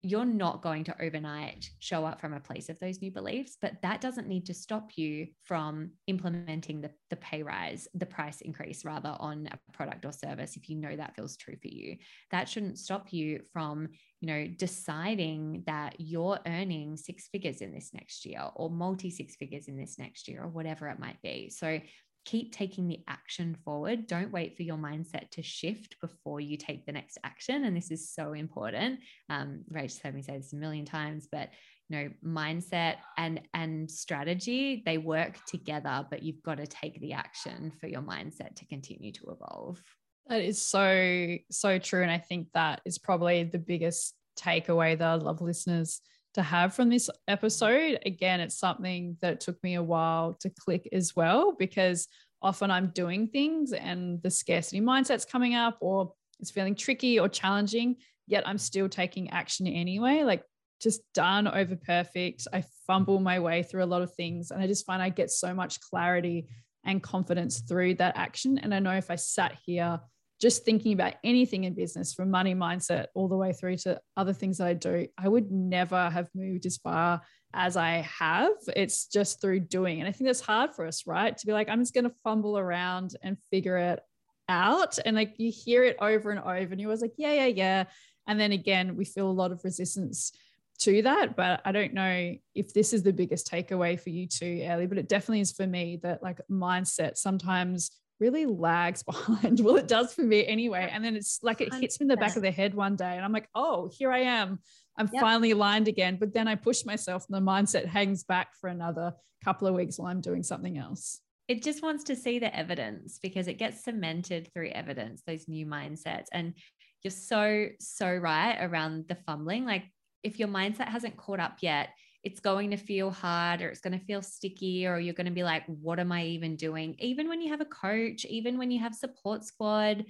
you're 0.05 0.25
not 0.25 0.63
going 0.63 0.83
to 0.83 1.03
overnight 1.03 1.71
show 1.79 2.05
up 2.05 2.21
from 2.21 2.35
a 2.35 2.41
place 2.41 2.69
of 2.69 2.79
those 2.81 3.01
new 3.01 3.11
beliefs, 3.13 3.57
but 3.63 3.81
that 3.83 4.01
doesn't 4.01 4.27
need 4.27 4.45
to 4.47 4.55
stop 4.55 4.91
you 4.97 5.29
from 5.45 5.93
implementing 6.09 6.81
the, 6.81 6.91
the 7.09 7.17
pay 7.17 7.45
rise, 7.45 7.87
the 7.95 8.07
price 8.07 8.41
increase 8.41 8.85
rather 8.85 9.17
on 9.21 9.49
a 9.53 9.73
product 9.73 10.05
or 10.05 10.13
service 10.13 10.57
if 10.57 10.69
you 10.69 10.77
know 10.77 10.97
that 10.97 11.15
feels 11.15 11.37
true 11.37 11.55
for 11.63 11.69
you. 11.69 11.97
That 12.33 12.49
shouldn't 12.49 12.79
stop 12.79 13.13
you 13.13 13.43
from, 13.53 13.91
you 14.21 14.27
know, 14.27 14.49
deciding 14.59 15.63
that 15.67 15.95
you're 15.99 16.41
earning 16.49 16.97
six 16.97 17.29
figures 17.29 17.61
in 17.61 17.73
this 17.73 17.91
next 17.95 18.27
year 18.27 18.43
or 18.57 18.71
multi 18.71 19.09
six 19.09 19.37
figures 19.37 19.69
in 19.69 19.77
this 19.77 20.01
next 20.01 20.27
year 20.27 20.43
or 20.43 20.49
whatever 20.49 20.89
it 20.89 20.99
might 20.99 21.23
be. 21.23 21.49
So 21.49 21.79
keep 22.25 22.53
taking 22.53 22.89
the 22.89 23.01
action 23.09 23.57
forward. 23.65 24.07
Don't 24.07 24.33
wait 24.33 24.57
for 24.57 24.63
your 24.63 24.77
mindset 24.77 25.31
to 25.31 25.43
shift 25.43 25.97
before 26.01 26.41
you 26.41 26.57
take 26.57 26.87
the 26.87 26.93
next 26.93 27.19
action. 27.25 27.65
And 27.65 27.77
this 27.77 27.91
is 27.91 28.11
so 28.11 28.33
important. 28.33 29.01
Um, 29.29 29.65
Rachel's 29.69 30.01
heard 30.01 30.15
me 30.15 30.23
say 30.23 30.37
this 30.37 30.53
a 30.53 30.57
million 30.57 30.85
times, 30.85 31.29
but 31.31 31.51
you 31.89 31.99
know, 31.99 32.11
mindset 32.25 32.97
and 33.19 33.41
and 33.55 33.91
strategy 33.91 34.83
they 34.87 34.99
work 34.99 35.45
together, 35.47 36.07
but 36.11 36.23
you've 36.23 36.43
got 36.43 36.59
to 36.59 36.67
take 36.67 37.01
the 37.01 37.13
action 37.13 37.73
for 37.81 37.87
your 37.87 38.03
mindset 38.03 38.55
to 38.57 38.67
continue 38.67 39.13
to 39.13 39.31
evolve. 39.31 39.83
That 40.29 40.41
is 40.41 40.63
so 40.63 41.37
so 41.51 41.79
true, 41.79 42.03
and 42.03 42.11
I 42.11 42.19
think 42.19 42.49
that 42.55 42.81
is 42.85 42.99
probably 42.99 43.45
the 43.45 43.59
biggest 43.59 44.15
takeaway 44.39 44.97
that 44.97 45.07
I 45.07 45.15
love 45.15 45.43
listeners 45.43 46.01
to 46.35 46.43
have 46.43 46.75
from 46.75 46.89
this 46.89 47.11
episode. 47.29 47.99
Again, 48.07 48.41
it's 48.41 48.59
something 48.59 49.17
that 49.21 49.41
took 49.41 49.63
me 49.63 49.75
a 49.75 49.83
while 49.83 50.35
to 50.41 50.51
click 50.51 50.89
as 50.93 51.15
well 51.15 51.55
because 51.59 52.09
often 52.41 52.71
I'm 52.71 52.89
doing 52.89 53.29
things 53.29 53.73
and 53.73 54.23
the 54.23 54.31
scarcity 54.31 54.81
mindset's 54.81 55.25
coming 55.25 55.55
up 55.55 55.79
or 55.81 56.13
it's 56.41 56.51
feeling 56.51 56.75
tricky 56.75 57.21
or 57.21 57.29
challenging, 57.29 57.97
yet 58.27 58.47
I'm 58.47 58.59
still 58.59 58.89
taking 58.89 59.31
action 59.31 59.67
anyway. 59.67 60.23
Like 60.23 60.43
just 60.81 61.03
done 61.15 61.47
over 61.47 61.77
perfect. 61.77 62.49
I 62.53 62.65
fumble 62.87 63.21
my 63.21 63.39
way 63.39 63.63
through 63.63 63.85
a 63.85 63.87
lot 63.87 64.03
of 64.03 64.13
things 64.15 64.51
and 64.51 64.61
I 64.61 64.67
just 64.67 64.87
find 64.87 65.01
I 65.01 65.11
get 65.11 65.31
so 65.31 65.55
much 65.55 65.81
clarity 65.81 66.49
and 66.85 67.03
confidence 67.03 67.61
through 67.61 67.95
that 67.97 68.17
action. 68.17 68.59
And 68.59 68.75
I 68.75 68.81
know 68.81 68.93
if 68.93 69.11
I 69.11 69.17
sat 69.17 69.57
here 69.65 70.01
just 70.43 70.65
thinking 70.65 70.93
about 70.93 71.15
anything 71.23 71.63
in 71.63 71.73
business 71.73 72.13
from 72.13 72.29
money 72.29 72.53
mindset 72.53 73.07
all 73.15 73.29
the 73.29 73.37
way 73.37 73.53
through 73.53 73.77
to 73.77 74.01
other 74.17 74.33
things 74.33 74.59
that 74.59 74.67
I 74.67 74.75
do, 74.75 75.07
I 75.17 75.29
would 75.29 75.53
never 75.53 76.11
have 76.11 76.29
moved 76.35 76.67
as 76.67 76.79
far 76.79 77.21
as 77.55 77.77
I 77.77 77.99
have. 78.19 78.51
It's 78.75 79.07
just 79.07 79.41
through 79.41 79.61
doing. 79.61 80.01
And 80.01 80.09
I 80.09 80.11
think 80.13 80.27
that's 80.27 80.41
hard 80.41 80.75
for 80.75 80.85
us, 80.85 81.07
right? 81.07 81.37
To 81.37 81.47
be 81.47 81.53
like, 81.53 81.69
I'm 81.69 81.79
just 81.79 81.95
going 81.95 82.11
to 82.11 82.15
fumble 82.25 82.59
around 82.59 83.15
and 83.23 83.39
figure 83.53 83.77
it 83.77 84.01
out. 84.49 84.99
And 85.07 85.15
like 85.15 85.35
you 85.39 85.53
hear 85.53 85.85
it 85.85 85.97
over 86.01 86.33
and 86.33 86.41
over, 86.41 86.73
and 86.73 86.81
you're 86.81 86.89
always 86.89 87.03
like, 87.03 87.15
yeah, 87.17 87.35
yeah, 87.35 87.47
yeah. 87.47 87.85
And 88.27 88.41
then 88.41 88.51
again, 88.51 88.97
we 88.97 89.05
feel 89.05 89.31
a 89.31 89.33
lot 89.33 89.53
of 89.53 89.63
resistance 89.63 90.33
to 90.81 91.03
that. 91.03 91.37
But 91.37 91.61
I 91.65 91.71
don't 91.71 91.95
know 91.95 92.35
if 92.57 92.75
this 92.75 92.93
is 92.93 93.05
the 93.05 93.13
biggest 93.13 93.49
takeaway 93.49 94.01
for 94.01 94.11
you 94.11 94.27
too, 94.27 94.61
Ellie, 94.65 94.87
but 94.87 94.99
it 94.99 95.09
definitely 95.09 95.43
is 95.43 95.53
for 95.53 95.69
me 95.69 96.01
that 96.03 96.21
like 96.21 96.41
mindset 96.51 97.17
sometimes 97.17 97.93
really 98.23 98.47
lags 98.47 99.03
behind. 99.13 99.61
well, 99.61 99.77
it 99.77 99.89
does 99.89 100.15
for 100.15 100.23
me 100.23 100.47
anyway. 100.47 100.89
And 100.91 101.05
then 101.05 101.17
it's 101.17 101.41
like 101.43 101.61
it 101.61 101.75
hits 101.75 101.99
me 101.99 102.05
in 102.05 102.09
the 102.09 102.17
back 102.17 102.37
of 102.37 102.43
the 102.43 102.51
head 102.51 102.75
one 102.75 102.97
day, 102.97 103.17
and 103.17 103.25
I'm 103.25 103.33
like, 103.33 103.49
oh, 103.55 103.91
here 103.93 104.13
I 104.13 104.21
am. 104.21 104.61
I'm 104.97 105.11
yep. 105.13 105.21
finally 105.21 105.51
aligned 105.51 105.89
again. 105.89 106.17
But 106.21 106.33
then 106.33 106.47
I 106.49 106.55
push 106.55 106.85
myself, 106.85 107.27
and 107.29 107.37
the 107.37 107.51
mindset 107.51 107.87
hangs 107.87 108.23
back 108.23 108.55
for 108.61 108.69
another 108.69 109.13
couple 109.45 109.67
of 109.67 109.75
weeks 109.75 109.99
while 109.99 110.11
I'm 110.11 110.21
doing 110.21 110.43
something 110.43 110.79
else. 110.79 111.21
It 111.49 111.63
just 111.63 111.83
wants 111.83 112.05
to 112.05 112.17
see 112.17 112.39
the 112.39 112.55
evidence 112.57 113.19
because 113.21 113.49
it 113.49 113.59
gets 113.59 113.83
cemented 113.83 114.49
through 114.55 114.69
evidence, 114.69 115.23
those 115.27 115.49
new 115.49 115.67
mindsets. 115.67 116.27
And 116.33 116.55
you're 117.03 117.11
so, 117.11 117.67
so 117.81 118.15
right 118.15 118.57
around 118.61 119.07
the 119.09 119.17
fumbling. 119.27 119.67
Like, 119.67 119.85
if 120.23 120.39
your 120.39 120.49
mindset 120.49 120.89
hasn't 120.89 121.17
caught 121.17 121.41
up 121.41 121.57
yet, 121.61 121.89
it's 122.25 122.41
going 122.41 122.71
to 122.71 122.77
feel 122.77 123.11
hard 123.11 123.63
or 123.63 123.69
it's 123.69 123.81
going 123.81 123.99
to 123.99 124.05
feel 124.05 124.23
sticky 124.23 124.87
or 124.87 124.99
you're 124.99 125.15
going 125.15 125.27
to 125.27 125.33
be 125.33 125.43
like 125.43 125.65
what 125.67 125.99
am 125.99 126.13
i 126.13 126.25
even 126.25 126.57
doing? 126.57 126.95
Even 126.99 127.29
when 127.29 127.41
you 127.41 127.51
have 127.51 127.61
a 127.61 127.67
coach 127.67 128.25
even 128.25 128.59
when 128.59 128.71
you 128.71 128.81
have 128.81 128.95
support 128.95 129.45
squad 129.45 130.05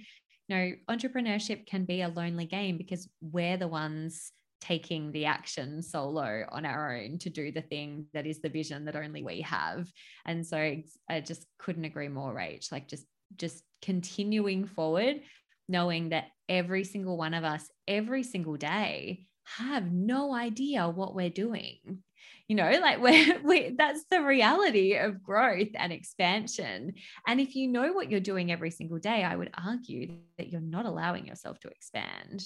you 0.47 0.55
know 0.55 0.71
entrepreneurship 0.89 1.65
can 1.65 1.85
be 1.85 2.01
a 2.01 2.09
lonely 2.09 2.45
game 2.45 2.77
because 2.77 3.07
we're 3.21 3.57
the 3.57 3.67
ones 3.67 4.31
taking 4.63 5.11
the 5.11 5.25
action 5.25 5.81
solo 5.81 6.45
on 6.49 6.65
our 6.65 6.95
own 6.95 7.17
to 7.17 7.29
do 7.29 7.51
the 7.51 7.61
thing 7.61 8.05
that 8.13 8.25
is 8.25 8.39
the 8.39 8.47
vision 8.47 8.85
that 8.85 8.95
only 8.95 9.21
we 9.21 9.41
have. 9.41 9.91
And 10.25 10.45
so 10.45 10.57
i 10.57 11.19
just 11.19 11.45
couldn't 11.59 11.83
agree 11.83 12.07
more 12.07 12.33
rach. 12.33 12.71
Like 12.71 12.87
just 12.87 13.05
just 13.35 13.63
continuing 13.81 14.65
forward 14.65 15.21
knowing 15.67 16.09
that 16.09 16.27
every 16.47 16.83
single 16.83 17.17
one 17.17 17.33
of 17.33 17.43
us 17.43 17.69
every 17.87 18.23
single 18.23 18.55
day 18.55 19.27
have 19.43 19.91
no 19.91 20.33
idea 20.33 20.87
what 20.87 21.15
we're 21.15 21.29
doing. 21.29 22.03
You 22.47 22.55
know 22.57 22.71
like 22.81 22.99
we're, 23.01 23.39
we 23.43 23.75
that's 23.77 24.05
the 24.09 24.21
reality 24.21 24.95
of 24.95 25.23
growth 25.23 25.69
and 25.75 25.91
expansion. 25.91 26.93
And 27.27 27.39
if 27.39 27.55
you 27.55 27.67
know 27.67 27.93
what 27.93 28.11
you're 28.11 28.19
doing 28.19 28.51
every 28.51 28.71
single 28.71 28.99
day 28.99 29.23
i 29.23 29.35
would 29.35 29.51
argue 29.65 30.17
that 30.37 30.49
you're 30.49 30.61
not 30.61 30.85
allowing 30.85 31.25
yourself 31.25 31.59
to 31.61 31.69
expand. 31.69 32.43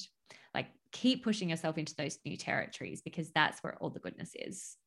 Like 0.53 0.67
keep 0.91 1.23
pushing 1.23 1.49
yourself 1.49 1.77
into 1.77 1.95
those 1.95 2.19
new 2.25 2.37
territories 2.37 3.01
because 3.01 3.31
that's 3.31 3.61
where 3.63 3.75
all 3.79 3.89
the 3.89 3.99
goodness 3.99 4.31
is. 4.35 4.77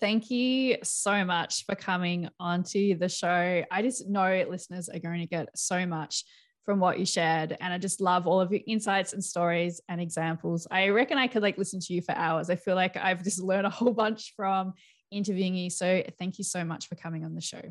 Thank 0.00 0.30
you 0.30 0.78
so 0.82 1.24
much 1.24 1.64
for 1.64 1.74
coming 1.74 2.28
onto 2.40 2.96
the 2.96 3.08
show. 3.08 3.62
I 3.70 3.82
just 3.82 4.08
know 4.08 4.44
listeners 4.48 4.88
are 4.88 4.98
going 4.98 5.20
to 5.20 5.26
get 5.26 5.48
so 5.56 5.86
much 5.86 6.24
from 6.64 6.78
what 6.78 6.98
you 6.98 7.06
shared. 7.06 7.56
And 7.60 7.72
I 7.72 7.78
just 7.78 8.00
love 8.00 8.26
all 8.26 8.40
of 8.40 8.52
your 8.52 8.60
insights 8.66 9.12
and 9.12 9.22
stories 9.22 9.80
and 9.88 10.00
examples. 10.00 10.66
I 10.70 10.88
reckon 10.88 11.18
I 11.18 11.26
could 11.26 11.42
like 11.42 11.58
listen 11.58 11.80
to 11.80 11.92
you 11.92 12.02
for 12.02 12.12
hours. 12.12 12.50
I 12.50 12.56
feel 12.56 12.74
like 12.74 12.96
I've 12.96 13.22
just 13.22 13.42
learned 13.42 13.66
a 13.66 13.70
whole 13.70 13.92
bunch 13.92 14.34
from 14.36 14.74
interviewing 15.10 15.54
you. 15.54 15.70
So 15.70 16.02
thank 16.18 16.38
you 16.38 16.44
so 16.44 16.64
much 16.64 16.88
for 16.88 16.94
coming 16.94 17.24
on 17.24 17.34
the 17.34 17.40
show. 17.40 17.62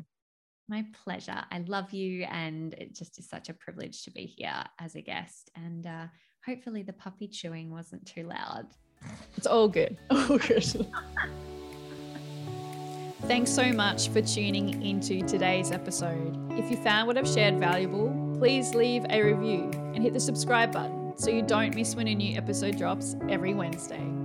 My 0.68 0.84
pleasure. 1.04 1.42
I 1.50 1.64
love 1.66 1.92
you. 1.92 2.24
And 2.24 2.74
it 2.74 2.94
just 2.94 3.18
is 3.18 3.28
such 3.28 3.48
a 3.48 3.54
privilege 3.54 4.04
to 4.04 4.10
be 4.10 4.26
here 4.26 4.64
as 4.78 4.94
a 4.94 5.00
guest. 5.00 5.50
And 5.56 5.86
uh, 5.86 6.06
hopefully 6.46 6.82
the 6.82 6.92
puppy 6.92 7.28
chewing 7.28 7.70
wasn't 7.70 8.06
too 8.06 8.24
loud. 8.24 8.66
It's 9.36 9.46
all 9.46 9.68
good. 9.68 9.98
All 10.10 10.38
good. 10.38 10.86
Thanks 13.22 13.52
so 13.52 13.72
much 13.72 14.08
for 14.08 14.20
tuning 14.20 14.82
into 14.82 15.22
today's 15.26 15.70
episode. 15.70 16.36
If 16.52 16.70
you 16.70 16.76
found 16.76 17.06
what 17.06 17.16
I've 17.16 17.28
shared 17.28 17.58
valuable, 17.58 18.31
please 18.42 18.74
leave 18.74 19.06
a 19.10 19.22
review 19.22 19.70
and 19.94 20.02
hit 20.02 20.12
the 20.12 20.18
subscribe 20.18 20.72
button 20.72 21.12
so 21.16 21.30
you 21.30 21.42
don't 21.42 21.76
miss 21.76 21.94
when 21.94 22.08
a 22.08 22.14
new 22.16 22.36
episode 22.36 22.76
drops 22.76 23.14
every 23.28 23.54
Wednesday. 23.54 24.21